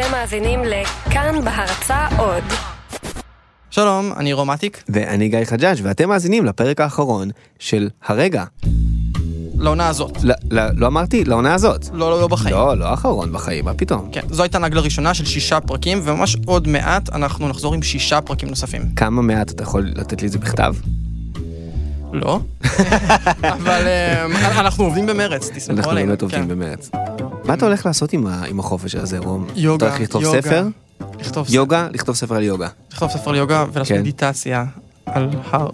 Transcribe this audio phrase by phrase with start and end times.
[0.00, 2.44] אתם מאזינים לכאן בהרצה עוד.
[3.70, 4.82] שלום, אני רומטיק.
[4.88, 7.28] ואני גיא חג'אג' ואתם מאזינים לפרק האחרון
[7.58, 8.44] של הרגע.
[9.58, 10.22] לעונה הזאת.
[10.22, 11.88] לא, לא, לא אמרתי, לעונה הזאת.
[11.92, 12.54] לא, לא, לא בחיים.
[12.54, 14.08] לא, לא האחרון בחיים, מה פתאום?
[14.12, 18.20] כן, זו הייתה נגלה ראשונה של שישה פרקים, וממש עוד מעט אנחנו נחזור עם שישה
[18.20, 18.82] פרקים נוספים.
[18.96, 20.74] כמה מעט אתה יכול לתת לי את זה בכתב?
[22.12, 22.40] לא,
[23.56, 26.06] אבל אה, אנחנו עובדים במרץ, תסמכו אנחנו עלינו.
[26.08, 26.48] באמת עובדים כן.
[26.48, 26.90] במרץ.
[27.48, 29.46] מה אתה הולך לעשות עם החופש הזה, רום?
[29.54, 30.42] יוגה, אתה הולך לכתוב יוגה.
[30.42, 30.66] ספר?
[31.20, 31.88] לכתוב יוגה?
[31.92, 32.68] לכתוב ספר על יוגה.
[32.92, 34.00] לכתוב ספר ליוגה ולעשות כן.
[34.00, 34.64] מדיטציה
[35.06, 35.68] על הר.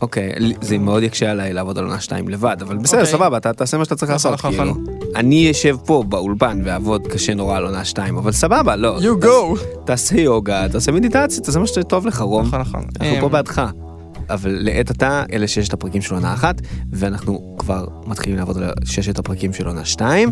[0.00, 3.12] אוקיי, זה מאוד יקשה עליי לעבוד על עונה 2 לבד, אבל בסדר, אוקיי.
[3.12, 4.74] סבבה, אתה תעשה מה שאתה צריך נכון, לעשות, נכון, כאילו.
[5.16, 8.98] אני אשב פה באולפן ואעבוד קשה נורא על עונה 2, אבל סבבה, לא.
[8.98, 9.58] You go!
[9.84, 12.46] תעשה יוגה, תעשה מדיטציה, תעשה מה שטוב לך, רום.
[12.46, 12.84] נכון, נכון.
[13.00, 13.62] אנחנו פה אמ, בעדך.
[14.34, 16.60] אבל לעת עתה, אלה ששת הפרקים של עונה אחת,
[16.92, 20.30] ואנחנו כבר מתחילים לעבוד על ששת הפרקים של עונה שתיים,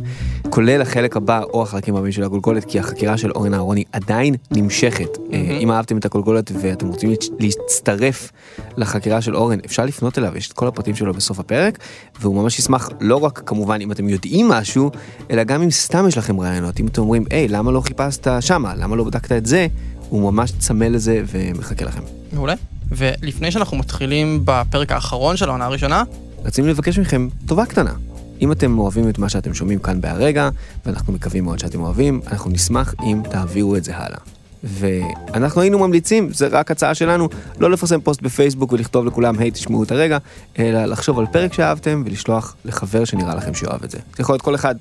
[0.50, 5.18] כולל החלק הבא או החלקים הבאים של הגולגולת, כי החקירה של אורן אהרוני עדיין נמשכת.
[5.32, 8.32] אה, אם אהבתם את הגולגולת ואתם רוצים להצ- להצטרף
[8.76, 11.78] לחקירה של אורן, אפשר לפנות אליו, יש את כל הפרטים שלו בסוף הפרק,
[12.20, 14.90] והוא ממש ישמח לא רק כמובן אם אתם יודעים משהו,
[15.30, 18.74] אלא גם אם סתם יש לכם רעיונות, אם אתם אומרים, היי, למה לא חיפשת שמה,
[18.74, 19.66] למה לא בדקת את זה,
[20.08, 22.00] הוא ממש צמא לזה ומחכה לכם.
[22.32, 22.54] מעולה.
[22.90, 26.02] ולפני שאנחנו מתחילים בפרק האחרון של העונה הראשונה,
[26.44, 27.92] רצינו לבקש מכם טובה קטנה.
[28.40, 30.48] אם אתם אוהבים את מה שאתם שומעים כאן בהרגע,
[30.86, 34.18] ואנחנו מקווים מאוד שאתם אוהבים, אנחנו נשמח אם תעבירו את זה הלאה.
[34.64, 37.28] ואנחנו היינו ממליצים, זה רק הצעה שלנו,
[37.58, 40.18] לא לפרסם פוסט בפייסבוק ולכתוב לכולם, היי, תשמעו את הרגע,
[40.58, 43.98] אלא לחשוב על פרק שאהבתם ולשלוח לחבר שנראה לכם שאוהב את זה.
[44.16, 44.74] זה יכול להיות כל אחד,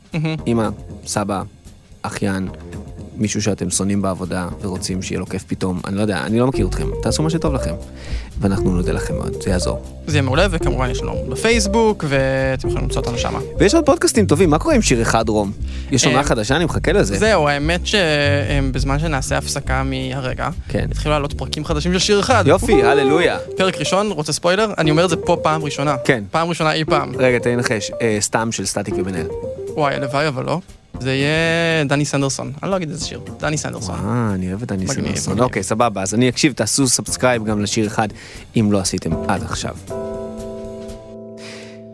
[0.48, 0.70] אמא,
[1.06, 1.42] סבא,
[2.02, 2.50] אחיין,
[3.18, 6.68] מישהו שאתם שונאים בעבודה ורוצים שיהיה לו כיף פתאום, אני לא יודע, אני לא מכיר
[6.68, 7.73] אתכם, תעשו מה שטוב לכם.
[8.40, 9.84] ואנחנו נודה לכם מאוד, זה יעזור.
[10.08, 13.40] זה יהיה מעולה, וכמובן יש לנו בפייסבוק, ואתם יכולים למצוא אותנו שמה.
[13.60, 15.52] ויש עוד פודקאסטים טובים, מה קורה עם שיר אחד רום?
[15.92, 17.18] יש עונה אה, חדשה, אני מחכה לזה.
[17.18, 20.88] זהו, האמת שבזמן שנעשה הפסקה מהרגע, כן.
[20.92, 22.44] התחילו לעלות פרקים חדשים של שיר אחד.
[22.48, 23.38] יופי, הללויה.
[23.58, 24.73] פרק ראשון, רוצה ספוילר?
[24.78, 25.95] אני אומר את זה פה פעם ראשונה.
[26.04, 26.23] כן.
[26.32, 27.11] פעם ראשונה אי פעם.
[27.17, 29.28] רגע, תן לי לנחש, אה, סתם של סטטיק ובן אל.
[29.76, 30.60] וואי, הלוואי, אבל לא.
[31.00, 32.52] זה יהיה דני סנדרסון.
[32.64, 33.22] אני לא אגיד איזה שיר.
[33.40, 33.96] דני סנדרסון.
[33.96, 35.34] אה, אני אוהב את דני מגניב, סנדרסון.
[35.34, 35.44] מגניב.
[35.44, 38.08] אוקיי, סבבה, אז אני אקשיב, תעשו subscribe גם לשיר אחד,
[38.60, 39.76] אם לא עשיתם עד עכשיו.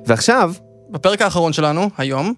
[0.06, 0.54] ועכשיו,
[0.90, 2.34] בפרק האחרון שלנו, היום,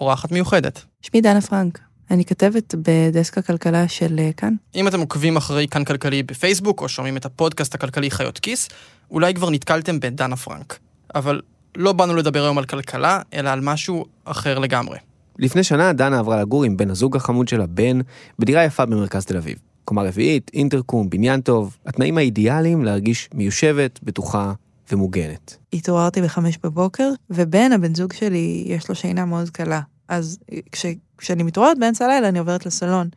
[0.00, 0.82] אורחת מיוחדת.
[1.02, 1.78] שמי דנה פרנק,
[2.10, 4.54] אני כתבת בדסק הכלכלה של אה, כאן.
[4.74, 8.68] אם אתם עוקבים אחרי כאן כלכלי בפייסבוק, או שומעים את הפודקאסט הכלכלי חיות כיס,
[9.10, 10.78] אולי כבר נתקלתם בדנה פרנק.
[11.14, 11.40] אבל
[11.76, 14.98] לא באנו לדבר היום על כלכלה, אלא על משהו אחר לגמרי.
[15.38, 18.00] לפני שנה דנה עברה לגור עם בן הזוג החמוד שלה, בן,
[18.38, 19.58] בדירה יפה במרכז תל אביב.
[19.84, 24.52] קומה רביעית, אינטרקום, בניין טוב, התנאים האידיאליים להרגיש מיושבת, בטוחה
[24.92, 25.56] ומוגנת.
[25.72, 29.80] התעוררתי בחמש בבוקר, ובן, הבן זוג שלי, יש לו שינה מאוד קלה.
[30.08, 30.38] אז
[30.72, 30.86] כש,
[31.18, 33.08] כשאני מתעוררת באמצע הלילה, אני עוברת לסלון.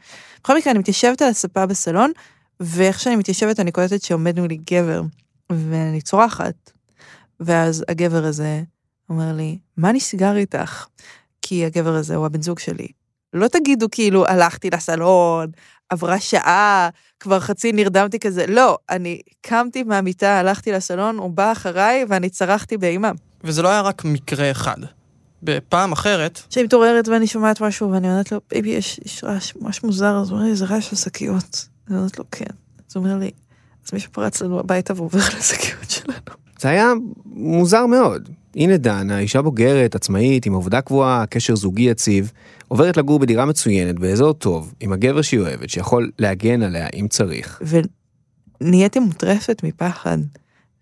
[0.44, 2.12] בכל מקרה, אני מתיישבת על הספה בסלון,
[2.60, 5.02] ואיך שאני מתיישבת, אני קולטת שעומד מולי גבר,
[5.50, 6.72] ואני צורחת.
[7.40, 8.64] ואז הגבר הזה
[9.10, 10.86] אומר לי, מה נסגר איתך?
[11.52, 12.88] כי הגבר הזה הוא הבן זוג שלי.
[13.34, 15.52] לא תגידו כאילו, הלכתי לסלון,
[15.90, 16.90] עברה שעה,
[17.20, 22.78] כבר חצי נרדמתי כזה, לא, אני קמתי מהמיטה, הלכתי לסלון, הוא בא אחריי ואני צרחתי
[22.78, 23.12] באימה.
[23.44, 24.76] וזה לא היה רק מקרה אחד.
[25.44, 29.84] בפעם אחרת, כשאני מתעוררת ואני שומעת משהו ואני אומרת לו, baby, יש, יש רעש ממש
[29.84, 31.68] מוזר, אז הוא אומר לי, זה רעש של שקיות.
[31.88, 32.46] אני אומרת לו, כן.
[32.90, 33.32] אז הוא אומר לי,
[33.86, 36.51] אז מישהו פרץ לנו הביתה ועובר על השקיות שלנו.
[36.62, 36.94] זה היה
[37.26, 38.30] מוזר מאוד.
[38.56, 42.32] הנה דנה, אישה בוגרת, עצמאית, עם עבודה קבועה, קשר זוגי יציב,
[42.68, 47.62] עוברת לגור בדירה מצוינת, באזור טוב, עם הגבר שהיא אוהבת, שיכול להגן עליה אם צריך.
[48.62, 50.18] ונהייתי מוטרפת מפחד.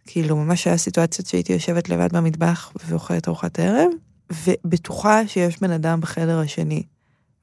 [0.05, 3.89] כאילו, ממש היה סיטואציות שהייתי יושבת לבד במטבח ואוכלת ארוחת ערב,
[4.45, 6.83] ובטוחה שיש בן אדם בחדר השני.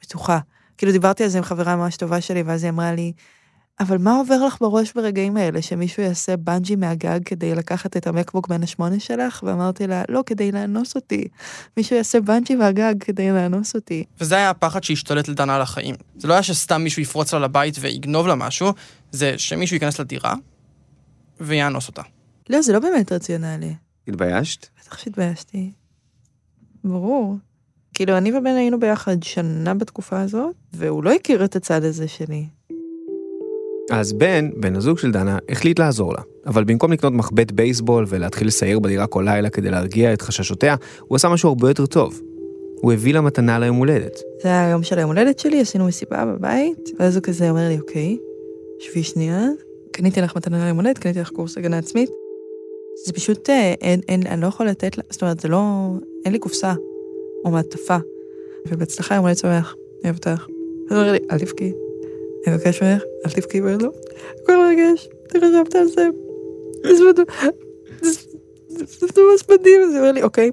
[0.03, 0.39] בטוחה.
[0.79, 3.13] כאילו, דיברתי על זה עם חברה ממש טובה שלי, ואז היא אמרה לי,
[3.81, 8.49] אבל מה עובר לך בראש ברגעים האלה, שמישהו יעשה בנג'י מהגג כדי לקחת את המקבוק
[8.49, 9.43] בן השמונה שלך?
[9.47, 11.29] ואמרתי לה, לא, כדי לאנוס אותי.
[11.77, 14.05] מישהו יעשה בנג'י מהגג כדי לאנוס אותי.
[14.21, 15.95] וזה היה הפחד שהשתלט לדנה על החיים.
[16.17, 18.73] זה לא היה שסתם מישהו יפרוץ לה לבית ויגנוב לה משהו,
[19.13, 20.35] זה שמישהו ייכנס לדירה
[21.41, 22.03] ויאנוס אותה.
[22.51, 23.75] לא, זה לא באמת רציונלי.
[24.09, 24.67] התביישת?
[24.81, 25.71] בטח שהתביישתי.
[26.85, 27.37] ברור.
[27.95, 32.47] כאילו, אני ובן היינו ביחד שנה בתקופה הזאת, והוא לא הכיר את הצד הזה שלי.
[33.91, 36.21] אז בן, בן הזוג של דנה, החליט לעזור לה.
[36.47, 41.17] אבל במקום לקנות מחבט בייסבול ולהתחיל לסייר בדירה כל לילה כדי להרגיע את חששותיה, הוא
[41.17, 42.21] עשה משהו הרבה יותר טוב.
[42.81, 44.21] הוא הביא לה מתנה ליום הולדת.
[44.43, 47.79] זה היה היום של היום הולדת שלי, עשינו מסיבה בבית, ואז הוא כזה אומר לי,
[47.79, 48.19] אוקיי,
[48.79, 49.47] שבי שנייה,
[49.93, 52.11] קניתי לך מתנה ליום הולדת, קניתי לך קורס הגנה עצמית.
[53.07, 55.91] זה פשוט, אה, אין, אין, אני לא יכול לתת לה, זאת אומרת, זה לא,
[56.25, 56.75] אין לי קופסה
[57.45, 57.97] או מעטפה.
[58.69, 60.47] ובהצלחה יום הולדת שמח, אני אוהבת אותך.
[60.47, 61.73] הוא אומר לי, אל תבכי,
[62.47, 63.91] אני מבקש ממך, אל תבכי ולא,
[64.43, 66.09] הכל מרגש, אתה חשבת על זה,
[68.99, 70.51] זה ממש מדהים, אז הוא אומר לי, אוקיי,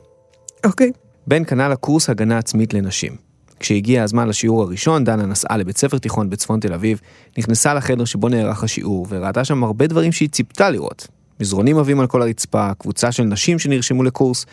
[0.66, 0.92] אוקיי.
[1.28, 3.16] בן קנה לה קורס הגנה עצמית לנשים.
[3.60, 7.02] כשהגיע הזמן לשיעור הראשון, דנה נסעה לבית ספר תיכון בצפון תל אביב,
[7.38, 11.08] נכנסה לחדר שבו נערך השיעור, וראתה שם הרבה דברים שהיא ציפתה לראות.
[11.40, 14.46] מזרונים עבים על כל הרצפה, קבוצה של נשים שנרשמו לקורס,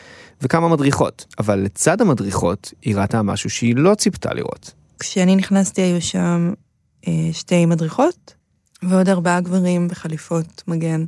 [0.42, 1.26] וכמה מדריכות.
[1.38, 4.72] אבל לצד המדריכות, היא ראתה משהו שהיא לא ציפתה לראות.
[4.98, 6.52] כשאני נכנסתי היו שם
[7.32, 8.34] שתי מדריכות,
[8.82, 11.04] ועוד ארבעה גברים בחליפות מגן.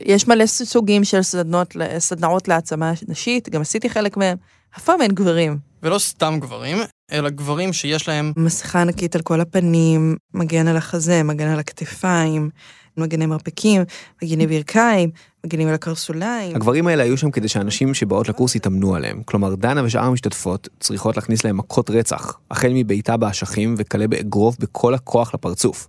[0.00, 4.36] יש מלא סוגים של סדנות, סדנאות להעצמה נשית, גם עשיתי חלק מהם,
[4.76, 5.58] אף פעם אין גברים.
[5.82, 6.78] ולא סתם גברים,
[7.12, 12.50] אלא גברים שיש להם מסכה ענקית על כל הפנים, מגן על החזה, מגן על הכתפיים,
[12.98, 13.82] מגני מרפקים,
[14.22, 15.10] מגני ברכיים,
[15.46, 16.56] מגנים על הקרסוליים.
[16.56, 19.22] הגברים האלה היו שם כדי שאנשים שבאות לקורס יתאמנו עליהם.
[19.24, 24.94] כלומר, דנה ושאר המשתתפות צריכות להכניס להם מכות רצח, החל מבעיטה באשכים וכלה באגרוף בכל
[24.94, 25.88] הכוח לפרצוף.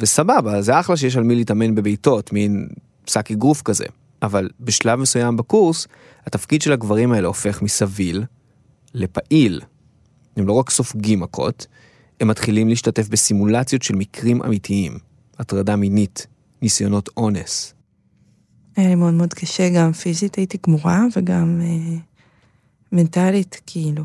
[0.00, 2.68] וסבבה, זה אחלה שיש על מי להתאמן בבעיטות, מין
[3.06, 3.84] שק אגרוף כזה.
[4.22, 5.86] אבל בשלב מסוים בקורס,
[6.26, 8.24] התפקיד של הגברים האלה הופך מסביל
[8.94, 9.60] לפעיל.
[10.36, 11.66] הם לא רק סופגים מכות,
[12.20, 14.98] הם מתחילים להשתתף בסימולציות של מקרים אמיתיים.
[15.38, 16.26] הטרדה מינית,
[16.62, 17.74] ניסיונות אונס.
[18.76, 21.96] היה לי מאוד מאוד קשה, גם פיזית הייתי גמורה וגם אה,
[22.92, 24.02] מנטלית, כאילו.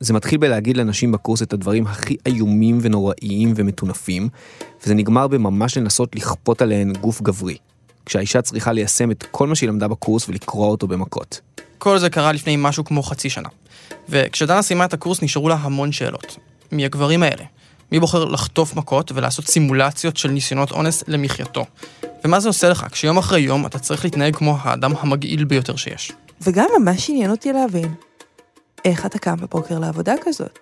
[0.00, 4.28] זה מתחיל בלהגיד לאנשים בקורס את הדברים הכי איומים ונוראיים ומטונפים,
[4.82, 7.56] וזה נגמר בממש לנסות לכפות עליהן גוף גברי.
[8.06, 11.40] כשהאישה צריכה ליישם את כל מה שהיא למדה בקורס ולקרוע אותו במכות.
[11.78, 13.48] כל זה קרה לפני משהו כמו חצי שנה.
[14.08, 16.36] וכשדנה סיימה את הקורס נשארו לה המון שאלות.
[16.72, 17.44] מי הגברים האלה?
[17.92, 21.64] מי בוחר לחטוף מכות ולעשות סימולציות של ניסיונות אונס למחייתו?
[22.24, 26.12] ומה זה עושה לך כשיום אחרי יום אתה צריך להתנהג כמו האדם המגעיל ביותר שיש?
[26.42, 27.94] וגם ממש עניין אותי להבין,
[28.84, 30.58] איך אתה קם בבוקר לעבודה כזאת?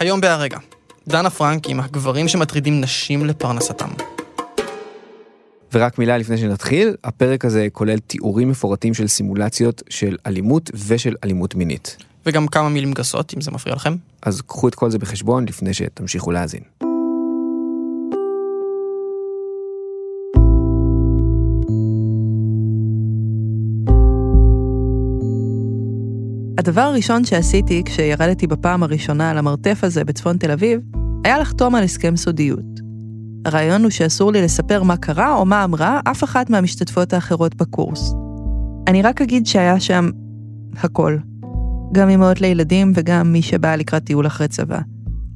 [0.00, 0.58] היום בהרגע,
[1.08, 3.88] דנה פרנק עם הגברים שמטרידים נשים לפרנסתם.
[5.72, 11.54] ורק מילה לפני שנתחיל, הפרק הזה כולל תיאורים מפורטים של סימולציות של אלימות ושל אלימות
[11.54, 11.96] מינית.
[12.26, 13.96] וגם כמה מילים גסות, אם זה מפריע לכם.
[14.22, 16.60] אז קחו את כל זה בחשבון לפני שתמשיכו להאזין.
[26.58, 30.80] הדבר הראשון שעשיתי כשירדתי בפעם הראשונה על המרתף הזה בצפון תל אביב,
[31.24, 32.80] היה לחתום על הסכם סודיות.
[33.44, 38.14] הרעיון הוא שאסור לי לספר מה קרה או מה אמרה אף אחת מהמשתתפות האחרות בקורס.
[38.86, 40.10] אני רק אגיד שהיה שם
[40.76, 41.16] הכל.
[41.92, 44.78] גם אמהות לילדים וגם מי שבא לקראת טיול אחרי צבא.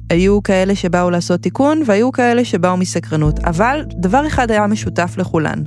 [0.09, 5.63] היו כאלה שבאו לעשות תיקון והיו כאלה שבאו מסקרנות, אבל דבר אחד היה משותף לכולן.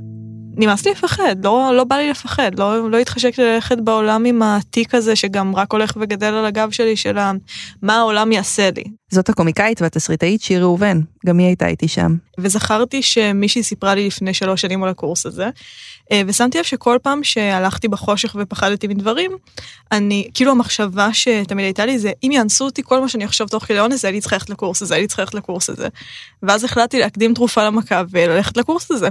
[0.61, 4.43] נמאס לי לפחד, לא, לא בא לי לפחד, לא, לא התחשק לי ללכת בעולם עם
[4.43, 7.19] התיק הזה שגם רק הולך וגדל על הגב שלי של
[7.82, 8.85] מה העולם יעשה לי.
[9.10, 12.16] זאת הקומיקאית והתסריטאית שיר ראובן, גם היא הייתה איתי שם.
[12.38, 15.49] וזכרתי שמישהי סיפרה לי לפני שלוש שנים על הקורס הזה,
[16.12, 19.31] אה, ושמתי לב שכל פעם שהלכתי בחושך ופחדתי מדברים,
[19.93, 23.64] אני, כאילו המחשבה שתמיד הייתה לי זה, אם יאנסו אותי כל מה שאני אחשוב תוך
[23.64, 25.88] כדי אונס, הייתי צריכה ללכת לקורס הזה, הייתי צריכה ללכת לקורס הזה.
[26.43, 29.08] ואז החלטתי להקדים תרופה למכה וללכת לקורס הזה.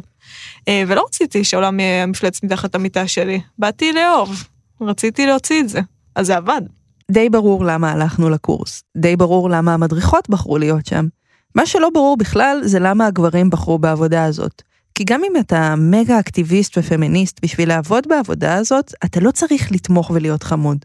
[0.68, 4.44] אה, ולא רציתי שהעולם יהיה מפלץ מתחת המיטה שלי, באתי לאהוב,
[4.82, 5.80] רציתי להוציא את זה,
[6.16, 6.62] אז זה עבד.
[7.12, 11.08] די ברור למה הלכנו לקורס, די ברור למה המדריכות בחרו להיות שם.
[11.56, 14.62] מה שלא ברור בכלל זה למה הגברים בחרו בעבודה הזאת.
[14.96, 20.12] כי גם אם אתה מגה אקטיביסט ופמיניסט בשביל לעבוד בעבודה הזאת, אתה לא צריך לתמוך
[20.12, 20.78] ולהיות חמוד.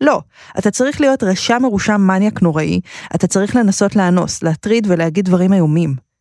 [0.00, 0.20] לא,
[0.58, 2.80] אתה צריך להיות רשע מרושע מניאק נוראי,
[3.14, 6.11] אתה צריך לנסות לאנוס, להטריד ולהגיד דברים איומים.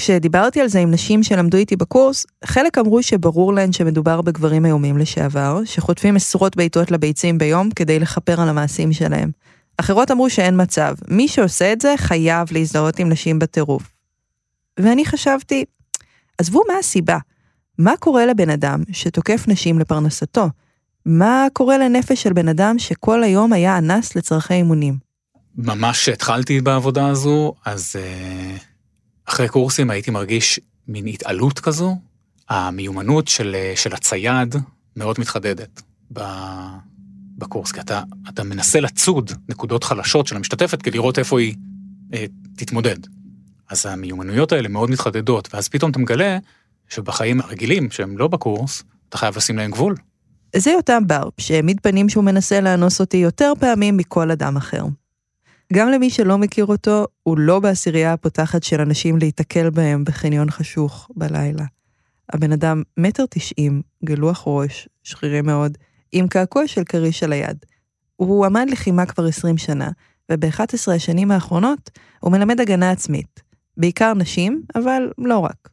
[0.00, 4.98] כשדיברתי על זה עם נשים שלמדו איתי בקורס, חלק אמרו שברור להן שמדובר בגברים איומים
[4.98, 9.30] לשעבר, שחוטפים עשרות בעיטות לביצים ביום כדי לכפר על המעשים שלהם.
[9.76, 13.82] אחרות אמרו שאין מצב, מי שעושה את זה חייב להזדהות עם נשים בטירוף.
[14.80, 15.64] ואני חשבתי,
[16.38, 17.18] עזבו מה הסיבה,
[17.78, 20.48] מה קורה לבן אדם שתוקף נשים לפרנסתו?
[21.06, 24.96] מה קורה לנפש של בן אדם שכל היום היה אנס לצרכי אימונים?
[25.56, 28.69] ממש כשהתחלתי בעבודה הזו, אז uh,
[29.30, 31.96] אחרי קורסים הייתי מרגיש מין התעלות כזו.
[32.48, 34.54] המיומנות של, uh, של הצייד
[34.96, 35.82] מאוד מתחדדת
[37.38, 41.54] בקורס, כי אתה, אתה מנסה לצוד נקודות חלשות של המשתתפת כדי לראות איפה היא
[42.12, 42.16] uh,
[42.56, 42.96] תתמודד.
[43.68, 46.38] אז המיומנויות האלה מאוד מתחדדות, ואז פתאום אתה מגלה
[46.88, 49.94] שבחיים הרגילים, שהם לא בקורס, אתה חייב לשים להם גבול.
[50.56, 54.84] זה יותם בר, שהעמיד פנים שהוא מנסה לאנוס אותי יותר פעמים מכל אדם אחר.
[55.72, 61.10] גם למי שלא מכיר אותו, הוא לא בעשירייה הפותחת של אנשים להיתקל בהם בחניון חשוך
[61.16, 61.64] בלילה.
[62.32, 65.78] הבן אדם מטר תשעים, גלוח ראש, שרירי מאוד,
[66.12, 67.64] עם קעקוע של כריש על היד.
[68.16, 69.90] הוא עמד לחימה כבר עשרים שנה,
[70.30, 73.42] וב-11 השנים האחרונות הוא מלמד הגנה עצמית.
[73.76, 75.68] בעיקר נשים, אבל לא רק.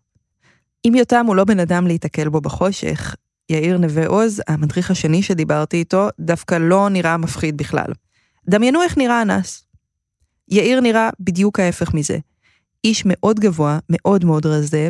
[0.86, 3.16] אם יותם הוא לא בן אדם להיתקל בו בחושך,
[3.50, 7.92] יאיר נווה עוז, המדריך השני שדיברתי איתו, דווקא לא נראה מפחיד בכלל.
[8.50, 9.67] דמיינו איך נראה אנס.
[10.50, 12.18] יאיר נראה בדיוק ההפך מזה.
[12.84, 14.90] איש מאוד גבוה, מאוד מאוד רזה,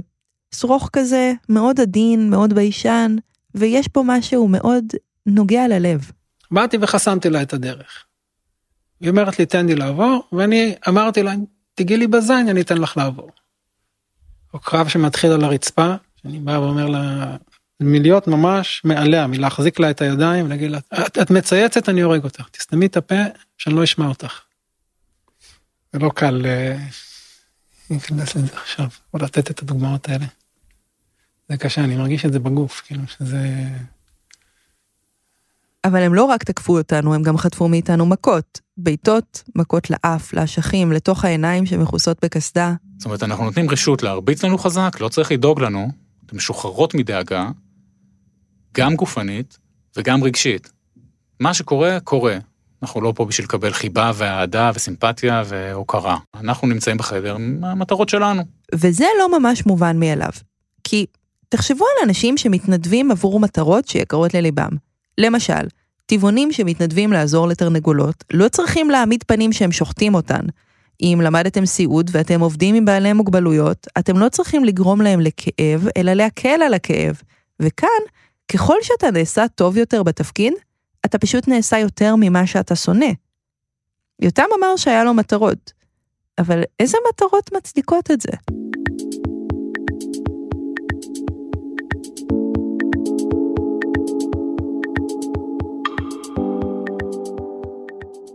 [0.56, 3.16] שרוך כזה, מאוד עדין, מאוד ביישן,
[3.56, 4.86] ויש פה משהו מאוד
[5.26, 6.12] נוגע ללב.
[6.52, 8.06] באתי וחסמתי לה את הדרך.
[9.02, 11.34] היא אומרת לי תן לי לעבור, ואני אמרתי לה
[11.76, 13.32] תגיעי לי בזין אני אתן לך לעבור.
[14.54, 17.36] או קרב שמתחיל על הרצפה, שאני בא ואומר לה
[17.80, 22.50] מלהיות ממש מעליה, מלהחזיק לה את הידיים ולהגיד לה את, את מצייצת אני הורג אותך,
[22.52, 23.16] תסתמי את הפה
[23.58, 24.42] שאני לא אשמע אותך.
[25.98, 26.77] זה לא קל אה,
[27.89, 30.25] להיכנס לזה עכשיו, או לתת את הדוגמאות האלה.
[31.50, 33.63] זה קשה, אני מרגיש את זה בגוף, כאילו שזה...
[35.84, 38.60] אבל הם לא רק תקפו אותנו, הם גם חטפו מאיתנו מכות.
[38.77, 42.74] בעיטות, מכות לאף, לאשכים, לתוך העיניים שמכוסות בקסדה.
[42.98, 45.92] זאת אומרת, אנחנו נותנים רשות להרביץ לנו חזק, לא צריך לדאוג לנו,
[46.25, 47.50] אתן משוחררות מדאגה,
[48.74, 49.58] גם גופנית
[49.96, 50.72] וגם רגשית.
[51.39, 52.38] מה שקורה, קורה.
[52.81, 56.17] אנחנו לא פה בשביל לקבל חיבה ואהדה וסימפתיה והוקרה.
[56.36, 58.43] אנחנו נמצאים בחדר עם המטרות שלנו.
[58.75, 60.31] וזה לא ממש מובן מאליו.
[60.84, 61.05] כי
[61.50, 64.69] תחשבו על אנשים שמתנדבים עבור מטרות שיקרות לליבם.
[65.17, 65.67] למשל,
[66.05, 70.41] טבעונים שמתנדבים לעזור לתרנגולות לא צריכים להעמיד פנים שהם שוחטים אותן.
[71.01, 76.13] אם למדתם סיעוד ואתם עובדים עם בעלי מוגבלויות, אתם לא צריכים לגרום להם לכאב, אלא
[76.13, 77.22] להקל על הכאב.
[77.60, 77.89] וכאן,
[78.51, 80.53] ככל שאתה נעשה טוב יותר בתפקיד,
[81.08, 83.12] אתה פשוט נעשה יותר ממה שאתה שונא.
[84.22, 85.74] יותם אמר שהיה לו מטרות,
[86.38, 88.32] אבל איזה מטרות מצדיקות את זה?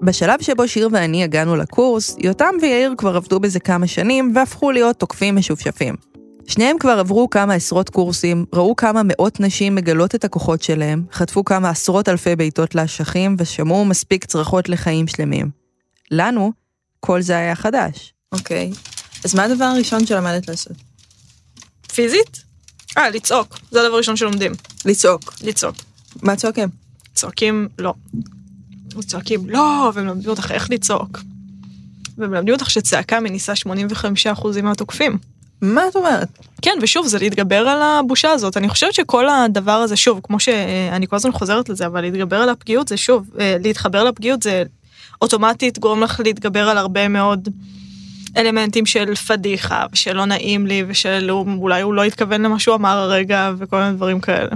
[0.03, 4.97] בשלב שבו שיר ואני הגענו לקורס, יותם ויאיר כבר עבדו בזה כמה שנים והפכו להיות
[4.97, 6.12] תוקפים משופשפים.
[6.47, 11.45] שניהם כבר עברו כמה עשרות קורסים, ראו כמה מאות נשים מגלות את הכוחות שלהם, חטפו
[11.45, 15.51] כמה עשרות אלפי בעיטות לאשכים ושמעו מספיק צרחות לחיים שלמים.
[16.11, 16.53] לנו,
[17.01, 18.15] כל זה היה חדש.
[18.33, 18.71] אוקיי,
[19.25, 20.77] אז מה הדבר הראשון שלמדת לעשות?
[21.95, 22.43] פיזית?
[22.99, 23.59] אה, לצעוק.
[23.71, 24.53] זה הדבר הראשון שלומדים.
[24.85, 25.35] לצעוק.
[25.43, 25.77] לצעוק.
[26.23, 26.69] מה צועקים?
[27.15, 27.95] צועקים, לא.
[29.07, 31.19] צועקים, לא, והם מלמדים אותך איך לצעוק.
[32.19, 33.53] ומלמדים אותך שצעקה מניסה
[34.35, 35.19] 85% מהתוקפים.
[35.63, 36.29] מה את אומרת?
[36.63, 38.57] כן, ושוב, זה להתגבר על הבושה הזאת.
[38.57, 42.49] אני חושבת שכל הדבר הזה, שוב, כמו שאני כל הזמן חוזרת לזה, אבל להתגבר על
[42.49, 44.63] הפגיעות זה שוב, אה, להתחבר לפגיעות זה
[45.23, 47.49] אוטומטית גורם לך להתגבר על הרבה מאוד
[48.37, 52.97] אלמנטים של פדיחה, ושל לא נעים לי, ושל אולי הוא לא התכוון למה שהוא אמר
[52.99, 54.51] הרגע, וכל מיני דברים כאלה.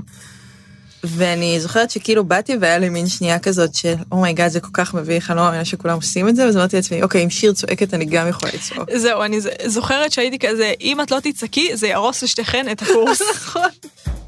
[1.06, 4.70] ואני זוכרת שכאילו באתי והיה לי מין שנייה כזאת של oh my God זה כל
[4.72, 7.52] כך מביך, אני לא מאמינה שכולם עושים את זה, אז אמרתי לעצמי, אוקיי, אם שיר
[7.52, 8.90] צועקת אני גם יכולה לצעוק.
[8.96, 13.22] זהו, אני זוכרת שהייתי כזה, אם את לא תצעקי, זה יהרוס לשתיכן את הקורס.
[13.34, 13.68] נכון.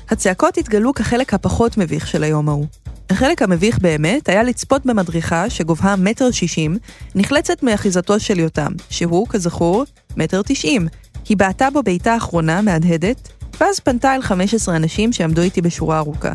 [0.08, 2.66] הצעקות התגלו כחלק הפחות מביך של היום ההוא.
[3.10, 6.78] החלק המביך באמת היה לצפות במדריכה שגובהה מטר שישים,
[7.14, 9.84] נחלצת מאחיזתו של יותם, שהוא, כזכור,
[10.16, 10.88] מטר תשעים.
[11.28, 13.28] היא בעטה בו בעיטה אחרונה מהדהדת,
[13.60, 16.32] ואז פנתה אל 15 אנשים שעמדו איתי בשורה ארוכה.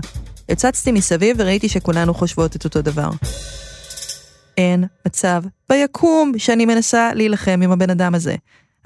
[0.50, 3.10] הצצתי מסביב וראיתי שכולנו חושבות את אותו דבר.
[4.58, 8.36] אין מצב ביקום שאני מנסה להילחם עם הבן אדם הזה.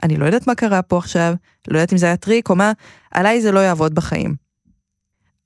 [0.04, 1.34] אני לא יודעת מה קרה פה עכשיו,
[1.68, 2.72] לא יודעת אם זה היה טריק או מה,
[3.12, 4.36] עליי זה לא יעבוד בחיים.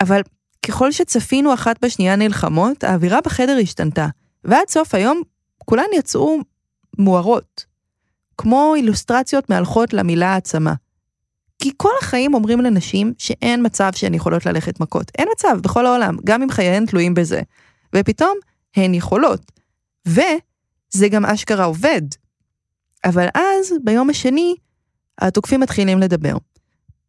[0.02, 0.22] אבל
[0.66, 4.08] ככל שצפינו אחת בשנייה נלחמות, האווירה בחדר השתנתה,
[4.44, 5.22] ועד סוף היום
[5.58, 6.38] כולן יצאו
[6.98, 7.66] מוארות.
[8.38, 10.74] כמו אילוסטרציות מהלכות למילה העצמה.
[11.62, 15.12] כי כל החיים אומרים לנשים שאין מצב שהן יכולות ללכת מכות.
[15.18, 17.42] אין מצב בכל העולם, גם אם חייהן תלויים בזה.
[17.96, 18.38] ופתאום
[18.76, 19.52] הן יכולות.
[20.06, 22.02] וזה גם אשכרה עובד.
[23.06, 24.56] אבל אז, ביום השני,
[25.20, 26.38] התוקפים מתחילים לדבר.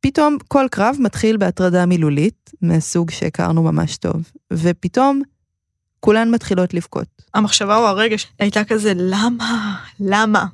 [0.01, 5.23] פתאום כל קרב מתחיל בהטרדה מילולית, מהסוג שהכרנו ממש טוב, ופתאום
[6.01, 7.07] כולן מתחילות לבכות.
[7.35, 9.77] המחשבה או הרגש הייתה כזה, למה?
[10.01, 10.45] למה?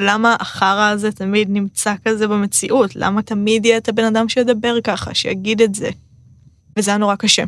[0.00, 2.96] למה החרא הזה תמיד נמצא כזה במציאות?
[2.96, 5.90] למה תמיד יהיה את הבן אדם שידבר ככה, שיגיד את זה?
[6.78, 7.44] וזה היה נורא קשה.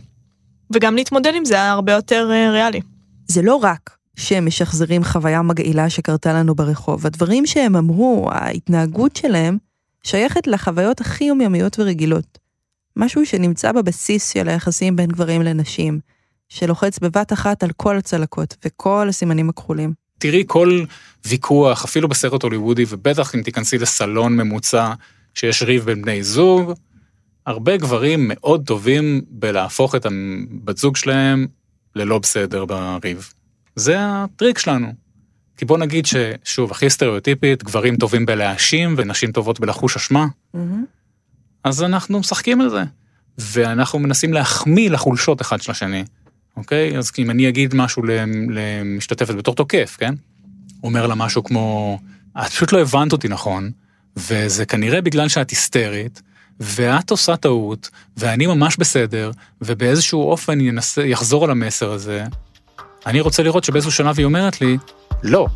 [0.75, 2.80] וגם להתמודד עם זה היה הרבה יותר אה, ריאלי.
[3.28, 9.59] זה לא רק שהם משחזרים חוויה מגעילה שקרתה לנו ברחוב, הדברים שהם אמרו, ההתנהגות שלהם,
[10.02, 12.38] שייכת לחוויות הכי יומיומיות ורגילות.
[12.97, 16.00] משהו שנמצא בבסיס של היחסים בין גברים לנשים,
[16.49, 20.01] שלוחץ בבת אחת על כל הצלקות וכל הסימנים הכחולים.
[20.22, 20.84] תראי כל
[21.26, 24.92] ויכוח, אפילו בסרט הוליוודי, ובטח אם תיכנסי לסלון ממוצע
[25.34, 26.72] שיש ריב בין בני זוג,
[27.46, 31.46] הרבה גברים מאוד טובים בלהפוך את הבת זוג שלהם
[31.96, 33.32] ללא בסדר בריב.
[33.76, 34.92] זה הטריק שלנו.
[35.56, 40.26] כי בוא נגיד ששוב, הכי סטריאוטיפית, גברים טובים בלהאשים ונשים טובות בלחוש אשמה,
[41.64, 42.82] אז אנחנו משחקים על זה.
[43.38, 46.04] ואנחנו מנסים להחמיא לחולשות אחד של השני,
[46.56, 46.99] אוקיי?
[46.99, 48.02] אז אם אני אגיד משהו
[48.50, 50.14] למשתתפת בתור תוקף, כן?
[50.82, 51.99] אומר לה משהו כמו,
[52.38, 53.71] את פשוט לא הבנת אותי נכון,
[54.16, 56.23] וזה כנראה בגלל שאת היסטרית,
[56.61, 59.30] ואת עושה טעות, ואני ממש בסדר,
[59.61, 62.25] ובאיזשהו אופן ינסה, יחזור על המסר הזה.
[63.06, 64.78] אני רוצה לראות שבאיזשהו שלב היא אומרת לי,
[65.23, 65.47] לא,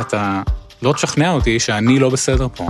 [0.00, 0.42] אתה
[0.82, 2.66] לא תשכנע אותי שאני לא בסדר פה.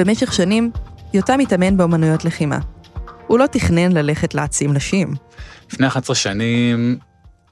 [0.00, 0.70] במשך שנים,
[1.14, 2.58] יותם התאמן באמנויות לחימה.
[3.26, 5.14] הוא לא תכנן ללכת להעצים נשים.
[5.72, 6.98] לפני 11 שנים,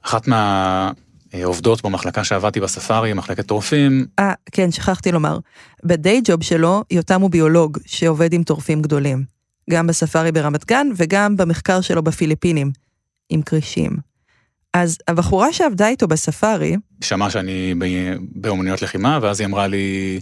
[0.01, 5.39] אחת מהעובדות במחלקה שעבדתי בספארי, מחלקת טורפים, אה, כן, שכחתי לומר.
[5.83, 9.23] בדיי ג'וב שלו, יותם הוא ביולוג שעובד עם טורפים גדולים.
[9.69, 12.71] גם בספארי ברמת גן וגם במחקר שלו בפיליפינים,
[13.29, 13.97] עם כרישים.
[14.73, 17.73] אז הבחורה שעבדה איתו בספארי, שמעה שאני
[18.35, 20.19] באומנויות לחימה, ואז היא אמרה לי,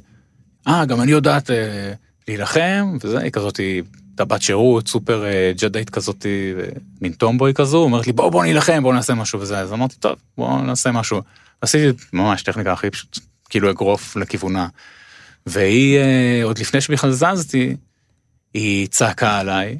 [0.68, 1.94] אה, גם אני יודעת אה,
[2.28, 6.70] להילחם, וזה, היא כזאת, היא הייתה בת שירות, סופר אה, ג'דאית כזאת, אה,
[7.02, 10.16] מין טומבוי כזו, אומרת לי, בוא, בוא נילחם, בוא נעשה משהו וזה, אז אמרתי, טוב,
[10.38, 11.22] בוא נעשה משהו.
[11.62, 13.20] עשיתי ממש טכניקה הכי פשוט,
[13.50, 14.68] כאילו אגרוף לכיוונה.
[15.46, 17.76] והיא, אה, עוד לפני שבכלל זזתי,
[18.54, 19.80] היא צעקה עליי,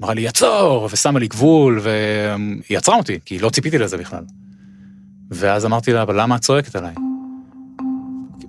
[0.00, 4.24] אמרה לי, עצור, ושמה לי גבול, והיא עצרה אותי, כי לא ציפיתי לזה בכלל.
[5.30, 6.94] ואז אמרתי לה, אבל למה את צועקת עליי?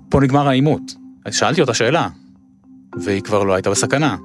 [0.08, 0.82] פה נגמר העימות.
[1.30, 2.08] שאלתי אותה שאלה,
[3.04, 4.16] והיא כבר לא הייתה בסכנה.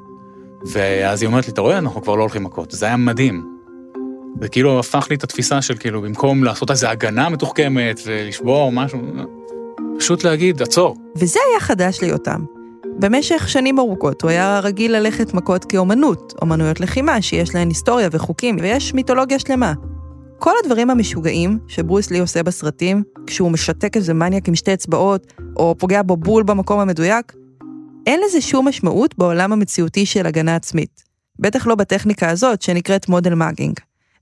[0.72, 2.72] ואז היא אומרת לי, אתה רואה, אנחנו כבר לא הולכים מכות.
[2.72, 3.54] זה היה מדהים.
[4.42, 9.00] זה כאילו הפך לי את התפיסה של כאילו, במקום לעשות איזו הגנה מתוחכמת ולשבור משהו,
[10.00, 10.98] פשוט להגיד, עצור.
[11.16, 12.44] וזה היה חדש ליותם.
[13.00, 18.58] במשך שנים ארוכות הוא היה רגיל ללכת מכות כאומנות, אומנויות לחימה שיש להן היסטוריה וחוקים,
[18.62, 19.74] ויש מיתולוגיה שלמה.
[20.40, 25.76] כל הדברים המשוגעים שברוס לי עושה בסרטים, כשהוא משתק איזה מניאק עם שתי אצבעות, או
[25.78, 27.34] פוגע בו בול במקום המדויק,
[28.08, 31.04] אין לזה שום משמעות בעולם המציאותי של הגנה עצמית.
[31.40, 33.80] בטח לא בטכניקה הזאת שנקראת מודל מאגינג.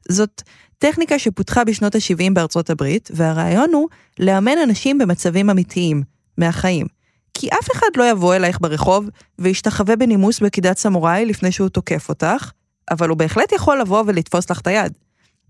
[0.09, 0.41] זאת
[0.77, 3.89] טכניקה שפותחה בשנות ה-70 בארצות הברית, והרעיון הוא
[4.19, 6.03] לאמן אנשים במצבים אמיתיים,
[6.37, 6.87] מהחיים.
[7.33, 12.51] כי אף אחד לא יבוא אלייך ברחוב וישתחווה בנימוס בקידת סמוראי לפני שהוא תוקף אותך,
[12.91, 14.93] אבל הוא בהחלט יכול לבוא ולתפוס לך את היד.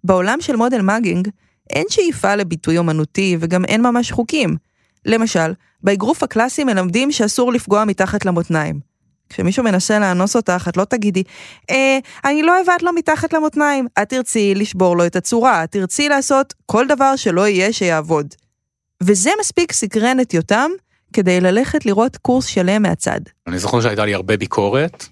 [0.04, 1.28] בעולם של מודל מאגינג,
[1.70, 4.58] אין שאיפה לביטוי אומנותי וגם אין ממש חוקים.
[5.06, 8.92] למשל, באגרוף הקלאסי מלמדים שאסור לפגוע מתחת למותניים.
[9.30, 11.24] כשמישהו מנסה לאנוס אותך, את לא תגידי,
[11.70, 13.88] אה, אני לא אבעט לו מתחת למותניים.
[14.02, 18.28] את תרצי לשבור לו את הצורה, את תרצי לעשות כל דבר שלא יהיה שיעבוד.
[19.04, 20.72] וזה מספיק סקרן את יותם
[21.14, 23.20] כדי ללכת לראות קורס שלם מהצד.
[23.48, 25.06] אני זוכר שהייתה לי הרבה ביקורת,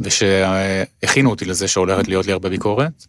[0.00, 3.06] ושהכינו אותי לזה שהולכת להיות לי הרבה ביקורת.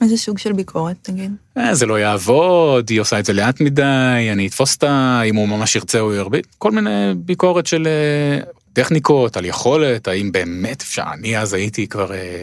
[0.00, 1.32] איזה סוג של ביקורת, תגיד?
[1.58, 5.48] אה, זה לא יעבוד, היא עושה את זה לאט מדי, אני אתפוס אותה, אם הוא
[5.48, 8.40] ממש ירצה הוא ירביט, כל מיני ביקורת של אה,
[8.72, 12.42] טכניקות, על יכולת, האם באמת אפשר, אני אז הייתי כבר אה,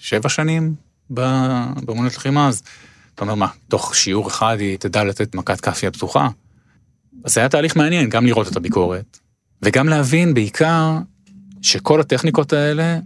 [0.00, 0.74] שבע שנים
[1.10, 2.62] באמנות לחימה, אז
[3.14, 6.28] אתה אומר מה, תוך שיעור אחד היא תדע לתת מכת כאפיה פתוחה.
[7.24, 9.18] אז זה היה תהליך מעניין, גם לראות את הביקורת,
[9.62, 10.98] וגם להבין בעיקר
[11.62, 12.98] שכל הטכניקות האלה,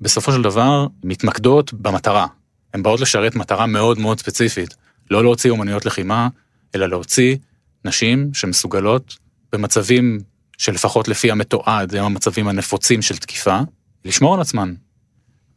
[0.00, 2.26] בסופו של דבר, מתמקדות במטרה.
[2.74, 4.74] הן באות לשרת מטרה מאוד מאוד ספציפית,
[5.10, 6.28] לא להוציא אומנויות לחימה,
[6.74, 7.36] אלא להוציא
[7.84, 9.16] נשים שמסוגלות
[9.52, 10.18] במצבים
[10.58, 13.58] שלפחות לפי המתועד הם המצבים הנפוצים של תקיפה,
[14.04, 14.74] לשמור על עצמן.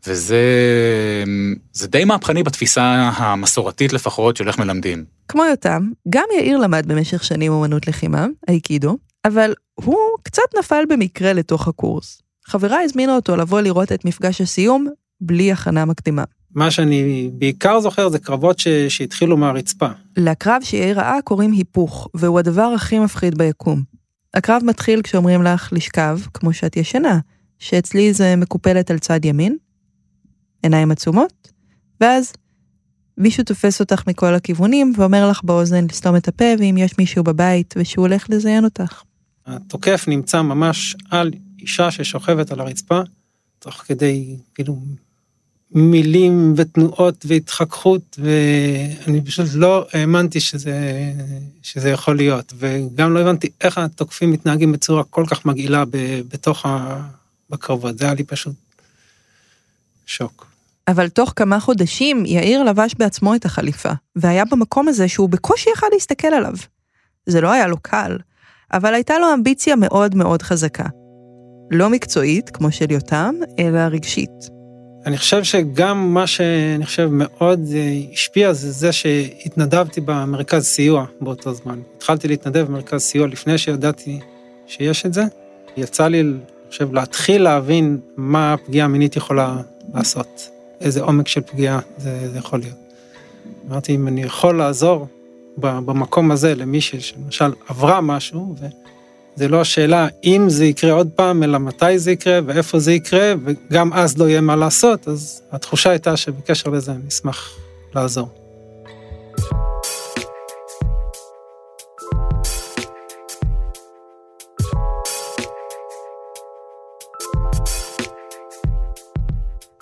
[0.07, 0.43] וזה
[1.73, 2.83] זה די מהפכני בתפיסה
[3.15, 5.05] המסורתית לפחות של איך מלמדים.
[5.27, 11.33] כמו יותם, גם יאיר למד במשך שנים אומנות לחימה, האיקידו, אבל הוא קצת נפל במקרה
[11.33, 12.21] לתוך הקורס.
[12.45, 14.87] חברה הזמינה אותו לבוא לראות את מפגש הסיום
[15.21, 16.23] בלי הכנה מקדימה.
[16.55, 18.67] מה שאני בעיקר זוכר זה קרבות ש...
[18.67, 19.87] שהתחילו מהרצפה.
[20.17, 23.83] לקרב שיאיר ראה קוראים היפוך, והוא הדבר הכי מפחיד ביקום.
[24.33, 27.19] הקרב מתחיל כשאומרים לך לשכב, כמו שאת ישנה,
[27.59, 29.57] שאצלי זה מקופלת על צד ימין,
[30.63, 31.51] עיניים עצומות,
[32.01, 32.33] ואז
[33.17, 37.73] מישהו תופס אותך מכל הכיוונים ואומר לך באוזן לסתום את הפה, ואם יש מישהו בבית
[37.77, 39.01] ושהוא הולך לזיין אותך.
[39.45, 43.01] התוקף נמצא ממש על אישה ששוכבת על הרצפה,
[43.59, 44.77] תוך כדי כאילו
[45.73, 51.11] מילים ותנועות והתחככות, ואני פשוט לא האמנתי שזה,
[51.61, 55.83] שזה יכול להיות, וגם לא הבנתי איך התוקפים מתנהגים בצורה כל כך מגעילה
[56.27, 57.01] בתוך ה...
[57.49, 58.55] בקרבות, זה היה לי פשוט
[60.05, 60.47] שוק.
[60.87, 65.87] אבל תוך כמה חודשים יאיר לבש בעצמו את החליפה, והיה במקום הזה שהוא בקושי יכל
[65.93, 66.53] להסתכל עליו.
[67.25, 68.17] זה לא היה לו קל,
[68.73, 70.85] אבל הייתה לו אמביציה מאוד מאוד חזקה.
[71.71, 74.62] לא מקצועית, כמו של יותם, אלא רגשית.
[75.05, 81.53] אני חושב שגם מה שאני חושב מאוד אה, השפיע זה זה שהתנדבתי במרכז סיוע באותו
[81.53, 81.79] זמן.
[81.97, 84.19] התחלתי להתנדב במרכז סיוע לפני שידעתי
[84.67, 85.23] שיש את זה.
[85.77, 86.37] יצא לי, אני
[86.69, 89.57] חושב, להתחיל להבין מה הפגיעה המינית יכולה
[89.93, 90.49] לעשות,
[90.81, 92.77] איזה עומק של פגיעה זה, זה יכול להיות.
[93.69, 95.07] אמרתי, אם אני יכול לעזור
[95.57, 98.55] במקום הזה למישהי שלמשל עברה משהו,
[99.35, 103.33] וזה לא השאלה אם זה יקרה עוד פעם, אלא מתי זה יקרה ואיפה זה יקרה,
[103.45, 107.57] וגם אז לא יהיה מה לעשות, אז התחושה הייתה שבקשר לזה אני אשמח
[107.95, 108.27] לעזור.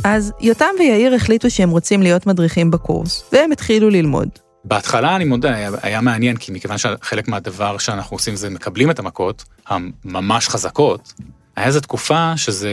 [0.04, 4.30] אז יותם ויאיר החליטו שהם רוצים להיות מדריכים בקורס, והם התחילו ללמוד.
[4.64, 9.00] בהתחלה אני מודה, היה, היה מעניין, כי מכיוון שחלק מהדבר שאנחנו עושים זה מקבלים את
[9.00, 11.14] המכות, הממש חזקות,
[11.56, 12.72] היה איזו תקופה שזה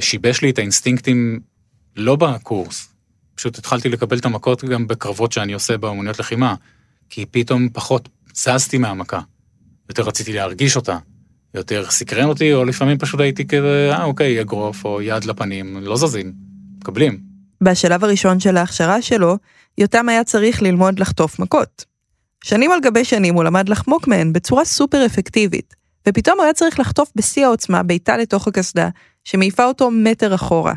[0.00, 1.40] שיבש לי את האינסטינקטים
[1.96, 2.88] לא בקורס.
[3.34, 6.54] פשוט התחלתי לקבל את המכות גם בקרבות שאני עושה באמוניות לחימה,
[7.10, 9.20] כי פתאום פחות זזתי מהמכה.
[9.88, 10.98] יותר רציתי להרגיש אותה,
[11.54, 15.96] יותר סקרן אותי, או לפעמים פשוט הייתי כזה, אה אוקיי, אגרוף או יד לפנים, לא
[15.96, 16.32] זזים,
[16.80, 17.33] מקבלים.
[17.64, 19.36] בשלב הראשון של ההכשרה שלו,
[19.78, 21.84] יותם היה צריך ללמוד לחטוף מכות.
[22.44, 25.74] שנים על גבי שנים הוא למד לחמוק מהן בצורה סופר אפקטיבית,
[26.08, 28.88] ופתאום הוא היה צריך לחטוף בשיא העוצמה בעיטה לתוך הקסדה,
[29.24, 30.74] שמעיפה אותו מטר אחורה.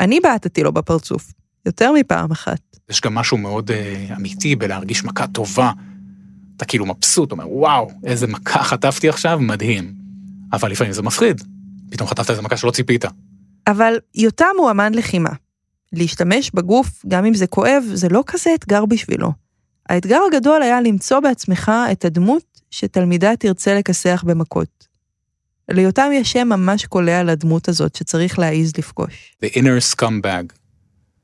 [0.00, 1.32] אני בעטתי לו בפרצוף,
[1.66, 2.60] יותר מפעם אחת.
[2.90, 5.72] יש גם משהו מאוד uh, אמיתי בלהרגיש מכה טובה.
[6.56, 9.94] אתה כאילו מבסוט, אומר, וואו, איזה מכה חטפתי עכשיו, מדהים.
[10.52, 11.42] אבל לפעמים זה מפחיד.
[11.90, 13.04] פתאום חטפת איזה מכה שלא ציפית.
[13.66, 15.30] אבל יותם הוא אמן לחימה.
[15.92, 19.32] להשתמש בגוף, גם אם זה כואב, זה לא כזה אתגר בשבילו.
[19.88, 24.88] האתגר הגדול היה למצוא בעצמך את הדמות שתלמידה תרצה לכסח במכות.
[25.70, 29.36] ליותם יש שם ממש קולע לדמות הזאת שצריך להעיז לפגוש.
[29.44, 30.52] The inner scumbag.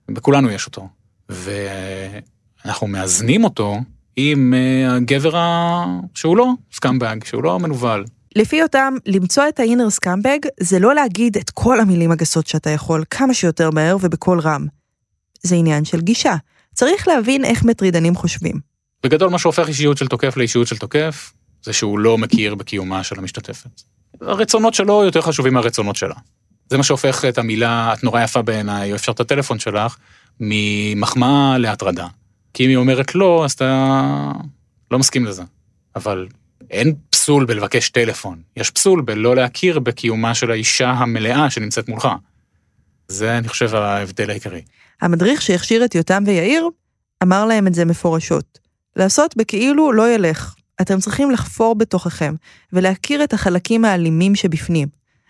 [0.09, 0.88] בכולנו יש אותו.
[1.29, 3.76] ואנחנו מאזנים אותו
[4.16, 5.85] עם אה, הגבר ה...
[6.14, 8.05] שהוא לא scumbag, שהוא לא מנוול.
[8.37, 12.70] לפי אותם, למצוא את ה inner scumbag זה לא להגיד את כל המילים הגסות שאתה
[12.70, 14.66] יכול כמה שיותר מהר ובקול רם.
[15.42, 16.35] זה עניין של גישה.
[16.75, 18.61] צריך להבין איך מטרידנים חושבים.
[19.03, 23.18] בגדול מה שהופך אישיות של תוקף לאישיות של תוקף, זה שהוא לא מכיר בקיומה של
[23.18, 23.83] המשתתפת.
[24.20, 26.14] הרצונות שלו יותר חשובים מהרצונות שלה.
[26.70, 29.96] זה מה שהופך את המילה, את נורא יפה בעיניי, או אפשר את הטלפון שלך,
[30.40, 32.07] ממחמאה להטרדה.
[32.55, 34.33] כי אם היא אומרת לא, אז אתה
[34.90, 35.42] לא מסכים לזה.
[35.96, 36.27] אבל
[36.71, 42.09] אין פסול בלבקש טלפון, יש פסול בלא להכיר בקיומה של האישה המלאה שנמצאת מולך.
[43.09, 44.62] זה, אני חושב, ההבדל העיקרי.
[45.03, 46.69] המדריך שהכשיר את יותם ויאיר,
[47.23, 48.59] אמר להם את זה מפורשות.
[48.97, 50.55] לעשות בכאילו לא ילך.
[50.81, 52.35] אתם צריכים לחפור בתוככם,
[52.73, 54.88] ולהכיר את החלקים האלימים שבפנים.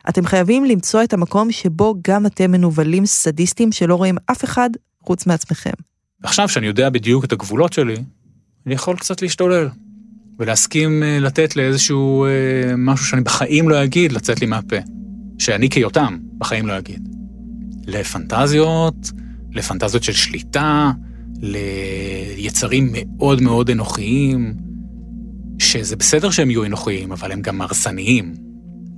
[0.09, 4.71] אתם חייבים למצוא את המקום שבו גם אתם מנוולים סדיסטים שלא רואים אף אחד
[5.03, 5.73] חוץ מעצמכם.
[6.23, 7.97] עכשיו, שאני יודע בדיוק את הגבולות שלי,
[8.67, 9.69] אני יכול קצת להשתולל.
[10.38, 14.77] ולהסכים אה, לתת לאיזשהו אה, משהו שאני בחיים לא אגיד, לצאת לי מהפה.
[15.38, 17.09] שאני כיותם בחיים לא אגיד.
[17.87, 19.12] לפנטזיות,
[19.53, 20.90] לפנטזיות של שליטה,
[21.42, 24.55] ליצרים מאוד מאוד אנוכיים,
[25.59, 28.35] שזה בסדר שהם יהיו אנוכיים, אבל הם גם הרסניים.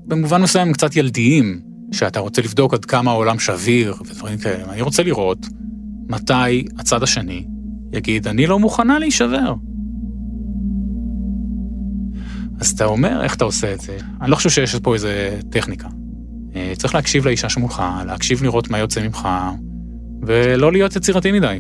[0.07, 1.61] במובן מסוים הם קצת ילדיים,
[1.92, 4.72] שאתה רוצה לבדוק עד כמה העולם שביר ודברים כאלה.
[4.72, 5.46] אני רוצה לראות
[6.09, 7.44] מתי הצד השני
[7.92, 9.55] יגיד, אני לא מוכנה להישבר.
[12.61, 13.99] אז אתה אומר, איך אתה עושה את זה?
[14.21, 15.88] אני לא חושב שיש פה איזה טכניקה.
[16.57, 19.29] אה, צריך להקשיב לאישה שמולך, להקשיב לראות מה יוצא ממך,
[20.23, 21.59] ולא להיות יצירתי מדי.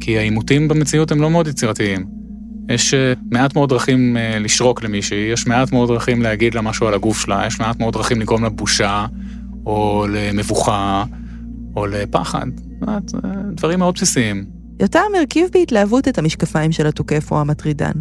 [0.00, 2.06] כי העימותים במציאות הם לא מאוד יצירתיים.
[2.68, 6.86] יש אה, מעט מאוד דרכים אה, לשרוק למישהי, יש מעט מאוד דרכים להגיד לה משהו
[6.86, 9.06] על הגוף שלה, יש מעט מאוד דרכים לגרום לה בושה,
[9.66, 11.04] או למבוכה,
[11.76, 12.46] או לפחד.
[13.52, 14.44] דברים מאוד בסיסיים.
[14.80, 17.92] יותם הרכיב בהתלהבות את המשקפיים של התוקף או המטרידן.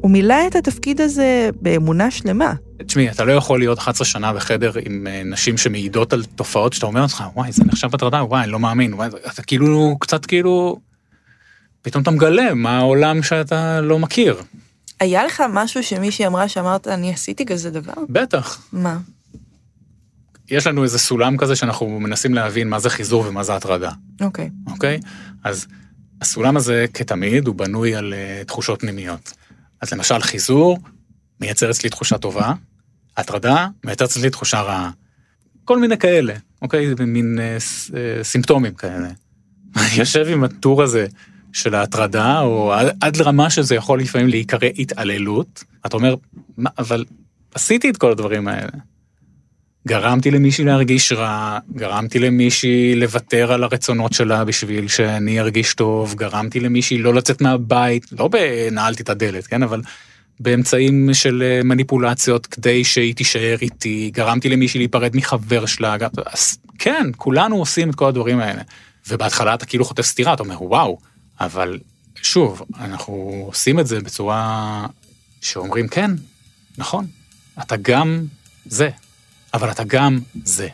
[0.00, 2.54] הוא מילא את התפקיד הזה באמונה שלמה.
[2.86, 6.86] תשמעי, אתה לא יכול להיות 11 שנה בחדר עם אה, נשים שמעידות על תופעות שאתה
[6.86, 10.78] אומר לך, וואי, זה נחשב הטרדה, וואי, אני לא מאמין, וואי, אתה כאילו, קצת כאילו,
[11.82, 14.42] פתאום אתה מגלה מה העולם שאתה לא מכיר.
[15.00, 17.92] היה לך משהו שמישהי אמרה שאמרת, אני עשיתי כזה דבר?
[18.08, 18.62] בטח.
[18.72, 18.98] מה?
[20.50, 23.90] יש לנו איזה סולם כזה שאנחנו מנסים להבין מה זה חיזור ומה זה הטרדה.
[24.20, 24.50] אוקיי.
[24.66, 25.00] אוקיי?
[25.44, 25.66] אז
[26.20, 29.32] הסולם הזה, כתמיד, הוא בנוי על uh, תחושות פנימיות.
[29.80, 30.78] אז למשל חיזור
[31.40, 32.52] מייצר אצלי תחושה טובה,
[33.16, 34.90] הטרדה מייצרת אצלי תחושה רעה.
[35.64, 36.94] כל מיני כאלה, אוקיי?
[37.06, 39.08] מין אה, ס, אה, סימפטומים כאלה.
[39.98, 41.06] יושב עם הטור הזה
[41.52, 46.14] של ההטרדה, או עד, עד לרמה שזה יכול לפעמים להיקרא התעללות, אתה אומר,
[46.56, 47.04] מה, אבל
[47.54, 48.72] עשיתי את כל הדברים האלה.
[49.88, 56.60] גרמתי למישהי להרגיש רע, גרמתי למישהי לוותר על הרצונות שלה בשביל שאני ארגיש טוב, גרמתי
[56.60, 59.80] למישהי לא לצאת מהבית, לא בנעלתי את הדלת, כן, אבל
[60.40, 66.58] באמצעים של אה, מניפולציות כדי שהיא תישאר איתי, גרמתי למישהי להיפרד מחבר שלה, גם- אז
[66.78, 68.62] כן, כולנו עושים את כל הדברים האלה.
[69.08, 70.98] ובהתחלה אתה כאילו חוטף סטירה, אתה אומר וואו,
[71.40, 71.78] אבל
[72.22, 73.12] שוב, אנחנו
[73.46, 74.86] עושים את זה בצורה
[75.40, 76.10] שאומרים כן,
[76.78, 77.06] נכון,
[77.62, 78.24] אתה גם
[78.66, 78.88] זה,
[79.54, 80.68] אבל אתה גם זה.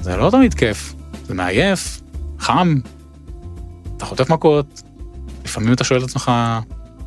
[0.00, 0.94] זה לא תמיד כיף,
[1.26, 2.00] זה מעייף,
[2.38, 2.74] חם,
[3.96, 4.82] אתה חוטף מכות,
[5.44, 6.32] לפעמים אתה שואל את עצמך,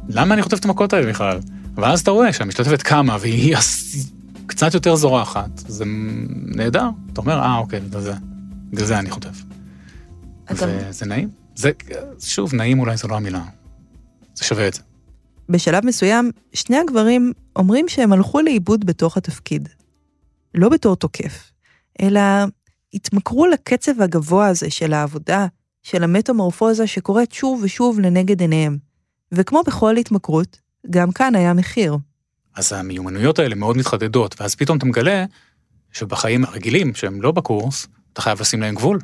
[0.09, 1.39] למה אני חוטף את המכות האלה בכלל?
[1.75, 3.55] ואז אתה רואה שהמשתתפת קמה והיא
[4.61, 5.83] קצת יותר זורחת, זה
[6.55, 8.13] נהדר, אתה אומר, אה, אוקיי, בגלל זה,
[8.69, 9.43] בגלל זה אני חוטף.
[10.51, 11.29] אתה- וזה נעים.
[11.55, 11.71] זה,
[12.19, 13.43] שוב, נעים אולי זו לא המילה.
[14.35, 14.81] זה שווה את זה.
[15.49, 19.69] בשלב מסוים, שני הגברים אומרים שהם הלכו לאיבוד בתוך התפקיד.
[20.55, 21.51] לא בתור תוקף,
[22.01, 22.21] אלא
[22.93, 25.47] התמכרו לקצב הגבוה הזה של העבודה,
[25.83, 28.77] של המטמורפוזה שקורית שוב ושוב לנגד עיניהם.
[29.31, 30.57] וכמו בכל התמכרות,
[30.89, 31.97] גם כאן היה מחיר.
[32.55, 35.25] אז המיומנויות האלה מאוד מתחדדות, ואז פתאום אתה מגלה
[35.91, 38.99] שבחיים הרגילים, שהם לא בקורס, אתה חייב לשים להם גבול.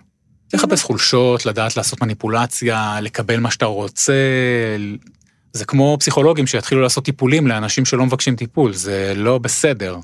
[0.54, 4.14] לחפש חולשות, לדעת לעשות מניפולציה, לקבל מה שאתה רוצה.
[5.54, 9.98] זה כמו פסיכולוגים שיתחילו לעשות טיפולים לאנשים שלא מבקשים טיפול, זה לא בסדר.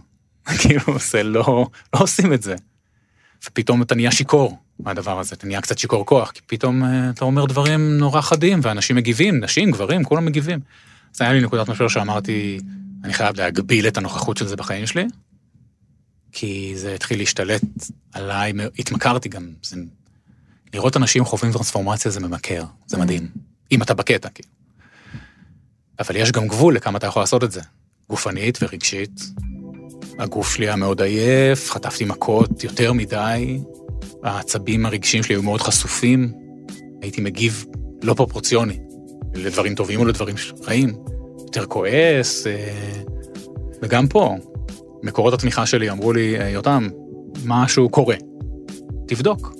[0.61, 2.55] כאילו, זה לא, לא עושים את זה.
[3.47, 7.25] ופתאום אתה נהיה שיכור מהדבר הזה, אתה נהיה קצת שיכור כוח, כי פתאום אה, אתה
[7.25, 10.59] אומר דברים נורא חדים, ואנשים מגיבים, נשים, גברים, כולם מגיבים.
[11.15, 12.59] אז היה לי נקודת משבר שאמרתי,
[13.03, 15.05] אני חייב להגביל את הנוכחות של זה בחיים שלי,
[16.31, 17.61] כי זה התחיל להשתלט
[18.13, 19.77] עליי, התמכרתי גם, זה...
[20.73, 23.27] לראות אנשים חווים טרנספורמציה זה ממכר, זה מדהים,
[23.71, 24.49] אם אתה בקטע, כאילו.
[25.99, 27.61] אבל יש גם גבול לכמה אתה יכול לעשות את זה,
[28.09, 29.21] גופנית ורגשית.
[30.19, 33.59] הגוף שלי היה מאוד עייף, חטפתי מכות יותר מדי,
[34.23, 36.33] העצבים הרגשיים שלי היו מאוד חשופים,
[37.01, 37.65] הייתי מגיב
[38.03, 38.79] לא פרופורציוני,
[39.33, 40.35] לדברים טובים או לדברים
[40.67, 40.95] רעים,
[41.55, 42.73] יותר כועס, אה,
[43.81, 44.35] וגם פה,
[45.03, 46.89] מקורות התמיכה שלי אמרו לי, "אה, יותם,
[47.45, 48.15] משהו קורה,
[49.07, 49.53] תבדוק.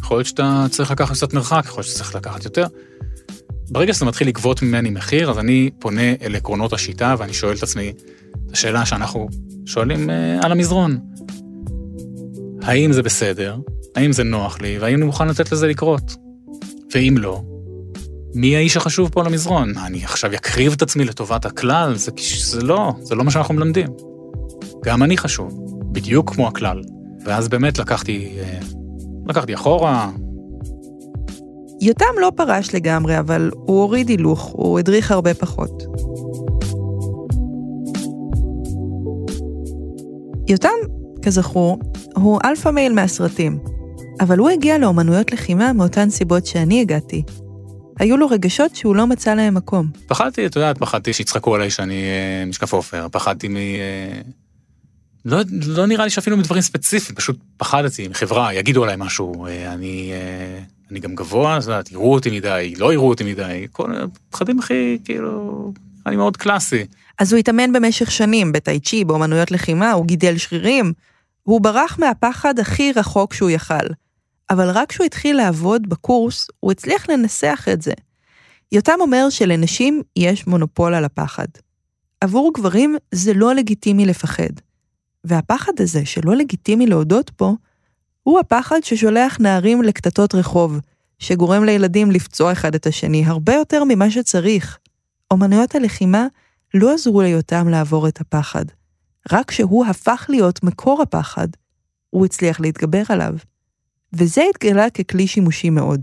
[0.00, 2.66] יכול להיות שאתה צריך לקחת קצת מרחק, יכול להיות שאתה צריך לקחת יותר.
[3.70, 7.62] ברגע שזה מתחיל לגבות ממני מחיר, אז אני פונה אל עקרונות השיטה ואני שואל את
[7.62, 7.92] עצמי
[8.46, 9.28] את השאלה שאנחנו
[9.66, 10.98] שואלים אה, על המזרון.
[12.62, 13.56] האם זה בסדר?
[13.96, 14.78] האם זה נוח לי?
[14.78, 16.16] והאם אני מוכן לתת לזה לקרות?
[16.94, 17.42] ואם לא,
[18.34, 19.72] מי האיש החשוב פה על המזרון?
[19.74, 21.94] מה, אני עכשיו אקריב את עצמי לטובת הכלל?
[21.96, 22.10] זה,
[22.42, 23.88] זה לא, זה לא מה שאנחנו מלמדים.
[24.84, 25.60] גם אני חשוב,
[25.92, 26.82] בדיוק כמו הכלל.
[27.24, 28.58] ואז באמת לקחתי, אה,
[29.26, 30.10] לקחתי אחורה,
[31.80, 35.82] יותם לא פרש לגמרי, אבל הוא הוריד הילוך, הוא הדריך הרבה פחות.
[40.48, 40.68] יותם,
[41.22, 41.78] כזכור,
[42.16, 43.58] הוא alpha male מהסרטים,
[44.20, 47.22] אבל הוא הגיע לאומנויות לחימה מאותן סיבות שאני הגעתי.
[48.00, 49.90] היו לו רגשות שהוא לא מצא להם מקום.
[50.06, 53.56] פחדתי, את יודעת, פחדתי שיצחקו עליי שאני אה, משקפופר, פחדתי מ...
[53.56, 54.20] אה,
[55.24, 60.12] לא, לא נראה לי שאפילו מדברים ספציפיים, פשוט פחדתי מחברה, יגידו עליי משהו, אה, אני,
[60.90, 64.98] אני גם גבוה, את יודעת, יראו אותי מדי, לא יראו אותי מדי, כל הפחדים הכי,
[65.04, 65.72] כאילו,
[66.06, 66.84] אני מאוד קלאסי.
[67.18, 70.92] אז הוא התאמן במשך שנים בטאי צ'י, באומנויות לחימה, הוא גידל שרירים.
[71.42, 73.86] הוא ברח מהפחד הכי רחוק שהוא יכל.
[74.50, 77.92] אבל רק כשהוא התחיל לעבוד בקורס, הוא הצליח לנסח את זה.
[78.72, 81.46] יותם אומר שלנשים יש מונופול על הפחד.
[82.20, 84.52] עבור גברים זה לא לגיטימי לפחד.
[85.24, 87.56] והפחד הזה, שלא לגיטימי להודות בו,
[88.22, 90.80] הוא הפחד ששולח נערים לקטטות רחוב,
[91.18, 94.78] שגורם לילדים לפצוע אחד את השני הרבה יותר ממה שצריך.
[95.30, 96.26] אומנויות הלחימה
[96.74, 98.64] לא עזרו ליותם לעבור את הפחד.
[99.32, 101.48] רק כשהוא הפך להיות מקור הפחד,
[102.10, 103.34] הוא הצליח להתגבר עליו.
[104.12, 106.00] וזה התגלה ככלי שימושי מאוד.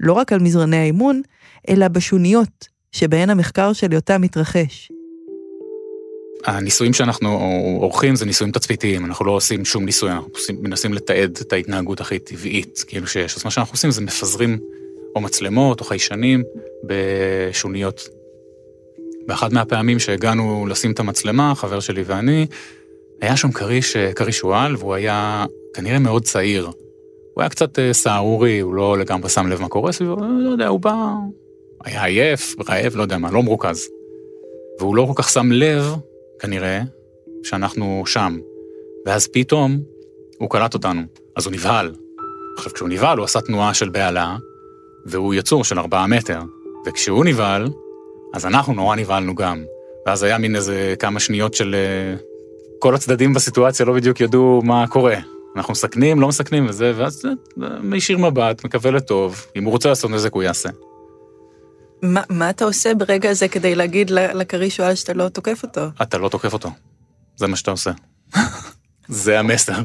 [0.00, 1.22] לא רק על מזרני האימון,
[1.68, 4.90] אלא בשוניות, שבהן המחקר של יותם מתרחש.
[6.44, 7.28] הניסויים שאנחנו
[7.80, 10.30] עורכים זה ניסויים תצפיתיים, אנחנו לא עושים שום ניסוי, אנחנו
[10.62, 13.36] מנסים לתעד את ההתנהגות הכי טבעית, כאילו שיש.
[13.36, 14.58] אז מה שאנחנו עושים זה מפזרים
[15.16, 16.42] או מצלמות או חיישנים
[16.86, 18.08] בשוניות.
[19.26, 22.46] באחת מהפעמים שהגענו לשים את המצלמה, חבר שלי ואני,
[23.20, 26.70] היה שם כריש, כריש שועל, והוא היה כנראה מאוד צעיר.
[27.34, 30.80] הוא היה קצת סהרורי, הוא לא לגמרי שם לב מה קורה סביבו, לא יודע, הוא
[30.80, 31.12] בא,
[31.84, 33.88] היה עייף, רעב, לא יודע מה, לא מרוכז.
[34.80, 35.94] והוא לא כל כך שם לב,
[36.38, 36.82] כנראה,
[37.42, 38.38] שאנחנו שם.
[39.06, 39.80] ואז פתאום
[40.38, 41.00] הוא קלט אותנו,
[41.36, 41.94] אז הוא נבהל.
[42.56, 44.36] עכשיו, כשהוא נבהל, הוא עשה תנועה של בהלה,
[45.06, 46.40] והוא יצור של ארבעה מטר.
[46.86, 47.68] וכשהוא נבהל,
[48.34, 49.64] אז אנחנו נורא נבהלנו גם.
[50.06, 51.74] ואז היה מין איזה כמה שניות של...
[51.74, 52.16] אה,
[52.78, 55.16] כל הצדדים בסיטואציה לא בדיוק ידעו מה קורה.
[55.56, 57.22] אנחנו מסכנים, לא מסכנים וזה, ואז
[57.82, 60.68] מישיר מבט, מקווה לטוב, אם הוא רוצה לעשות נזק הוא יעשה.
[62.02, 65.80] מה, מה אתה עושה ברגע הזה כדי להגיד לכריש שואל שאתה לא תוקף אותו?
[66.02, 66.70] אתה לא תוקף אותו.
[67.36, 67.90] זה מה שאתה עושה.
[69.08, 69.82] זה המסר.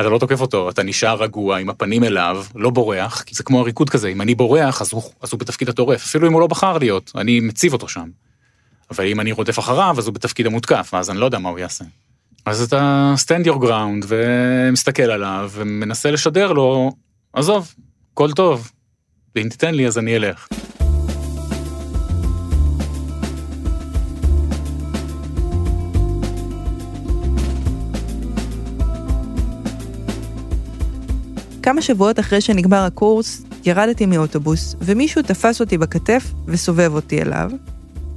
[0.00, 3.60] אתה לא תוקף אותו, אתה נשאר רגוע עם הפנים אליו, לא בורח, כי זה כמו
[3.60, 6.46] הריקוד כזה, אם אני בורח אז הוא, אז הוא בתפקיד הטורף, אפילו אם הוא לא
[6.46, 8.08] בחר להיות, אני מציב אותו שם.
[8.90, 11.58] אבל אם אני רודף אחריו אז הוא בתפקיד המותקף, ואז אני לא יודע מה הוא
[11.58, 11.84] יעשה.
[12.46, 16.92] אז אתה stand your ground ומסתכל עליו ומנסה לשדר לו,
[17.32, 17.74] עזוב,
[18.12, 18.70] הכל טוב,
[19.36, 20.48] ואם תיתן לי אז אני אלך.
[31.62, 37.50] כמה שבועות אחרי שנגמר הקורס, ירדתי מאוטובוס, ומישהו תפס אותי בכתף וסובב אותי אליו.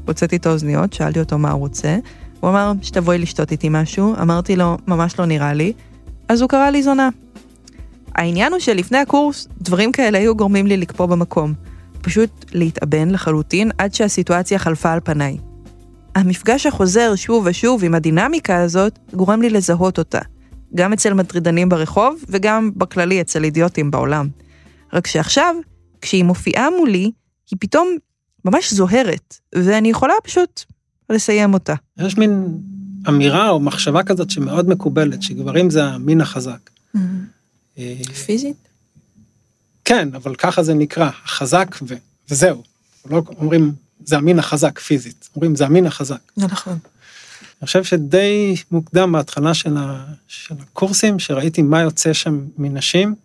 [0.08, 1.98] הוצאתי את האוזניות, שאלתי אותו מה הוא רוצה.
[2.44, 5.74] הוא אמר שתבואי לשתות איתי משהו, אמרתי לו, ממש לא נראה לי,
[6.30, 7.10] אז הוא קרא לי זונה.
[8.16, 11.54] העניין הוא שלפני הקורס, דברים כאלה היו גורמים לי לקפוא במקום.
[12.02, 15.38] פשוט להתאבן לחלוטין עד שהסיטואציה חלפה על פניי.
[16.16, 20.22] המפגש החוזר שוב ושוב עם הדינמיקה הזאת, גורם לי לזהות אותה.
[20.76, 24.28] גם אצל מטרידנים ברחוב, וגם בכללי אצל אידיוטים בעולם.
[24.94, 25.56] רק שעכשיו,
[26.02, 27.12] כשהיא מופיעה מולי,
[27.52, 27.90] היא פתאום
[28.46, 30.64] ממש זוהרת, ואני יכולה פשוט
[31.10, 31.74] לסיים אותה.
[31.98, 32.58] יש מין
[33.10, 36.70] אמירה או מחשבה כזאת שמאוד מקובלת, שגברים זה המין החזק.
[37.78, 38.68] אה, פיזית?
[39.86, 41.96] כן, אבל ככה זה נקרא, החזק ו...
[42.30, 42.64] וזהו.
[43.10, 43.72] לא אומרים,
[44.06, 46.32] זה המין החזק פיזית, אומרים, זה המין החזק.
[46.36, 46.78] זה נכון.
[47.62, 50.06] אני חושב שדי מוקדם בהתחלה של, ה...
[50.28, 53.16] של הקורסים, שראיתי מה יוצא שם מנשים,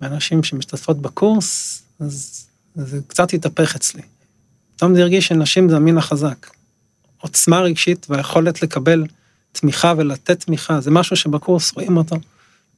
[0.00, 4.02] מאנשים שמשתתפות בקורס, אז זה קצת התהפך אצלי.
[4.80, 6.50] פתאום זה הרגיש שנשים זה המין החזק.
[7.20, 9.04] עוצמה רגשית והיכולת לקבל
[9.52, 12.16] תמיכה ולתת תמיכה, זה משהו שבקורס רואים אותו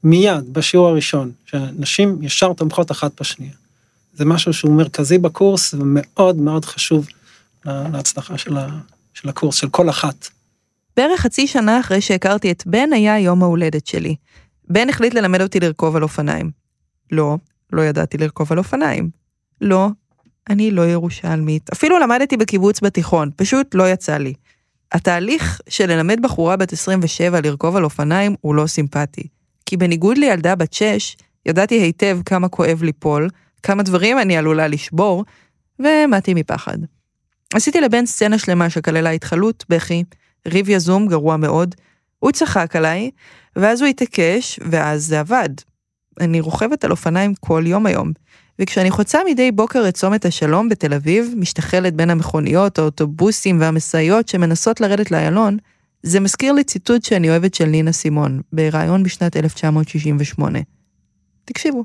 [0.04, 3.52] מיד, בשיעור הראשון, שנשים ישר תומכות אחת בשנייה.
[4.14, 7.06] זה משהו שהוא מרכזי בקורס ומאוד מאוד חשוב
[7.64, 8.68] להצלחה של, ה...
[9.14, 10.28] של הקורס, של כל אחת.
[10.96, 14.16] בערך חצי שנה אחרי שהכרתי את בן היה יום ההולדת שלי.
[14.68, 16.50] בן החליט ללמד אותי לרכוב על אופניים.
[17.12, 17.36] לא,
[17.72, 19.10] לא ידעתי לרכוב על אופניים.
[19.60, 19.88] לא,
[20.48, 21.70] אני לא ירושלמית.
[21.72, 24.35] אפילו למדתי בקיבוץ בתיכון, פשוט לא יצא לי.
[24.92, 29.28] התהליך של ללמד בחורה בת 27 לרכוב על אופניים הוא לא סימפטי.
[29.66, 33.28] כי בניגוד לילדה בת 6, ידעתי היטב כמה כואב ליפול,
[33.62, 35.24] כמה דברים אני עלולה לשבור,
[35.78, 36.78] ומתי מפחד.
[37.55, 40.05] עשיתי לבן סצנה שלמה שכללה התחלות, בכי,
[40.48, 41.74] ריב יזום גרוע מאוד,
[42.18, 43.11] הוא צחק עליי,
[43.57, 45.48] ואז הוא התעקש, ואז זה עבד.
[46.20, 48.12] אני רוכבת על אופניים כל יום היום,
[48.58, 54.80] וכשאני חוצה מדי בוקר את צומת השלום בתל אביב, משתחלת בין המכוניות, האוטובוסים והמשאיות שמנסות
[54.80, 55.56] לרדת לאיילון,
[56.02, 60.58] זה מזכיר לי ציטוט שאני אוהבת של נינה סימון, בריאיון בשנת 1968.
[61.44, 61.84] תקשיבו.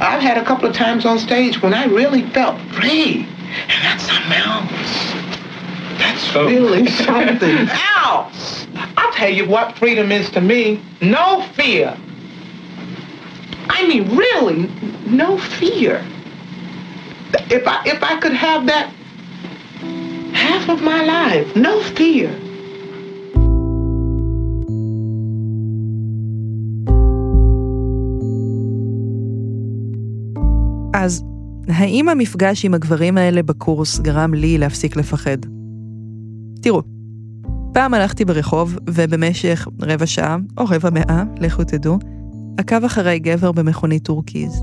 [0.00, 3.26] I've had a couple of times on stage when I really felt free.
[3.72, 4.92] And that's something else.
[6.02, 7.68] That's really something
[8.04, 8.66] else.
[8.96, 10.62] I'll tell you what freedom is to me.
[11.00, 11.96] No fear.
[13.76, 14.60] I mean, really,
[15.10, 15.94] no fear.
[17.50, 18.86] If I if I could have that
[20.32, 22.30] half of my life, no fear.
[30.94, 31.24] אז
[31.68, 35.38] האם המפגש עם הגברים האלה בקורס גרם לי להפסיק לפחד?
[36.62, 36.82] תראו,
[37.72, 41.98] פעם הלכתי ברחוב, ובמשך רבע שעה, או רבע מאה, לכו תדעו,
[42.58, 44.62] עקב אחריי גבר במכונית טורקיז.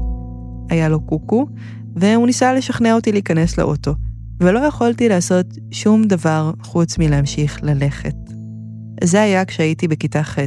[0.70, 1.48] היה לו קוקו,
[1.96, 3.96] והוא ניסה לשכנע אותי להיכנס לאוטו,
[4.40, 8.16] ולא יכולתי לעשות שום דבר חוץ מלהמשיך ללכת.
[9.04, 10.40] זה היה כשהייתי בכיתה ח',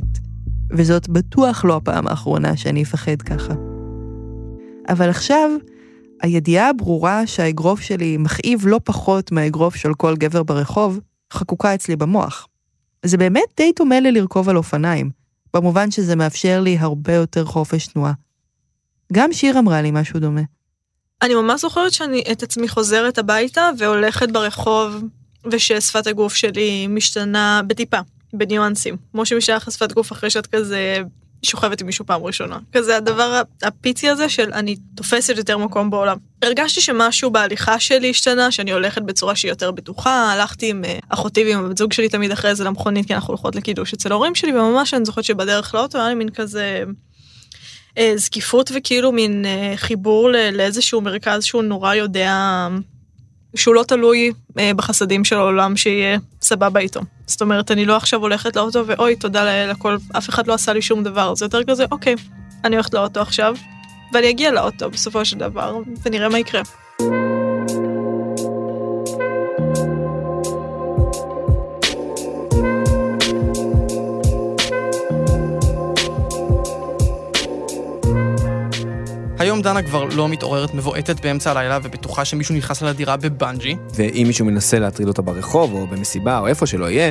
[0.72, 3.54] וזאת בטוח לא הפעם האחרונה שאני אפחד ככה.
[4.88, 5.50] אבל עכשיו,
[6.22, 11.00] הידיעה הברורה שהאגרוף שלי מכאיב לא פחות מהאגרוף של כל גבר ברחוב,
[11.32, 12.46] חקוקה אצלי במוח.
[13.04, 15.10] זה באמת די דומה ללרכוב על אופניים,
[15.54, 18.12] במובן שזה מאפשר לי הרבה יותר חופש תנועה.
[19.12, 20.40] גם שיר אמרה לי משהו דומה.
[21.22, 25.04] אני ממש זוכרת שאני את עצמי חוזרת הביתה והולכת ברחוב,
[25.52, 27.98] וששפת הגוף שלי משתנה בטיפה,
[28.32, 28.96] בניואנסים.
[29.12, 30.98] כמו שמשנה לך שפת גוף אחרי שאת כזה
[31.42, 32.58] שוכבת עם מישהו פעם ראשונה.
[32.72, 36.16] כזה הדבר הפיצי הזה של אני תופסת יותר מקום בעולם.
[36.42, 41.44] הרגשתי שמשהו בהליכה שלי השתנה, שאני הולכת בצורה שהיא יותר בטוחה, הלכתי עם אה, אחותי
[41.44, 44.52] ועם הבת זוג שלי תמיד אחרי זה למכונית, כי אנחנו הולכות לקידוש אצל ההורים שלי,
[44.52, 46.84] וממש אני זוכרת שבדרך לאוטו היה לי מין כזה...
[48.00, 52.34] אה, זקיפות וכאילו מין אה, חיבור לאיזשהו מרכז שהוא נורא יודע
[53.54, 57.00] שהוא לא תלוי אה, בחסדים של העולם שיהיה סבבה איתו.
[57.26, 60.72] זאת אומרת, אני לא עכשיו הולכת לאוטו ואוי, תודה לאל, הכל, אף אחד לא עשה
[60.72, 61.34] לי שום דבר.
[61.34, 62.14] זה יותר כזה, אוקיי,
[62.64, 63.54] אני הולכת לאוטו עכשיו,
[64.12, 66.62] ואני אגיע לאוטו בסופו של דבר, ונראה מה יקרה.
[79.40, 83.76] היום דנה כבר לא מתעוררת מבועטת באמצע הלילה ובטוחה שמישהו נכנס לה לדירה בבנג'י.
[83.94, 87.10] ואם מישהו מנסה להטריד אותה ברחוב או במסיבה או איפה שלא יהיה,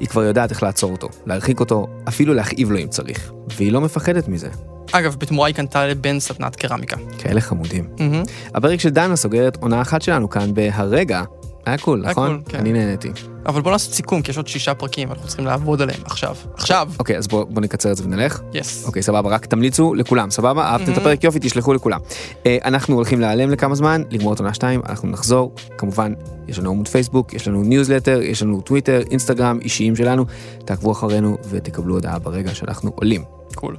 [0.00, 3.32] היא כבר יודעת איך לעצור אותו, להרחיק אותו, אפילו להכאיב לו אם צריך.
[3.56, 4.48] והיא לא מפחדת מזה.
[4.92, 6.96] אגב, בתמורה היא קנתה לבן סדנת קרמיקה.
[7.18, 7.88] כאלה חמודים.
[7.98, 8.22] מהמם.
[8.54, 11.22] הפרק של דנה סוגר את עונה אחת שלנו כאן בהרגע.
[11.66, 12.28] היה cool, היה נכון?
[12.28, 12.58] cool, כן.
[12.58, 13.08] אני נהניתי.
[13.46, 16.34] אבל בוא נעשה סיכום, כי יש עוד שישה פרקים, אנחנו צריכים לעבוד עליהם עכשיו.
[16.54, 16.88] עכשיו!
[16.98, 18.40] אוקיי, אז בוא, בוא נקצר את זה ונלך.
[18.54, 18.86] yes.
[18.86, 20.62] אוקיי, סבבה, רק תמליצו לכולם, סבבה?
[20.62, 21.00] אהבתם את Mhm.
[21.00, 21.24] הפרק?
[21.24, 22.00] יופי, תשלחו לכולם.
[22.46, 25.54] אה, אנחנו הולכים להיעלם לכמה זמן, לגמור את עונה 2, אנחנו נחזור.
[25.78, 26.12] כמובן,
[26.48, 30.24] יש לנו עמוד פייסבוק, יש לנו ניוזלטר, יש לנו טוויטר, אינסטגרם, אישיים שלנו.
[30.64, 33.39] תעקבו אחרינו ותקבלו הודעה ברגע שאנחנו עולים.
[33.54, 33.76] cool.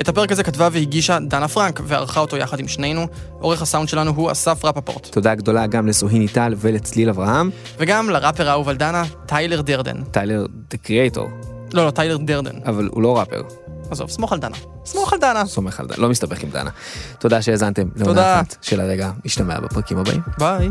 [0.00, 3.06] את הפרק הזה כתבה והגישה דנה פרנק, וערכה אותו יחד עם שנינו.
[3.40, 5.06] עורך הסאונד שלנו הוא אסף רפפורט.
[5.06, 7.50] תודה גדולה גם לסוהיני טל ולצליל אברהם.
[7.78, 10.04] וגם לראפר האהוב על דנה, טיילר דרדן.
[10.04, 11.20] טיילר, the creator,
[11.72, 12.56] לא, לא, טיילר דרדן.
[12.66, 13.42] אבל הוא לא ראפר.
[13.90, 14.56] עזוב, סמוך על דנה.
[14.84, 15.46] סמוך על דנה.
[15.46, 16.70] סומך על דנה, לא מסתבך עם דנה.
[17.18, 18.42] תודה שהאזנתם תודה.
[18.62, 20.20] של הרגע, נשתמע בפרקים הבאים.
[20.38, 20.68] ביי.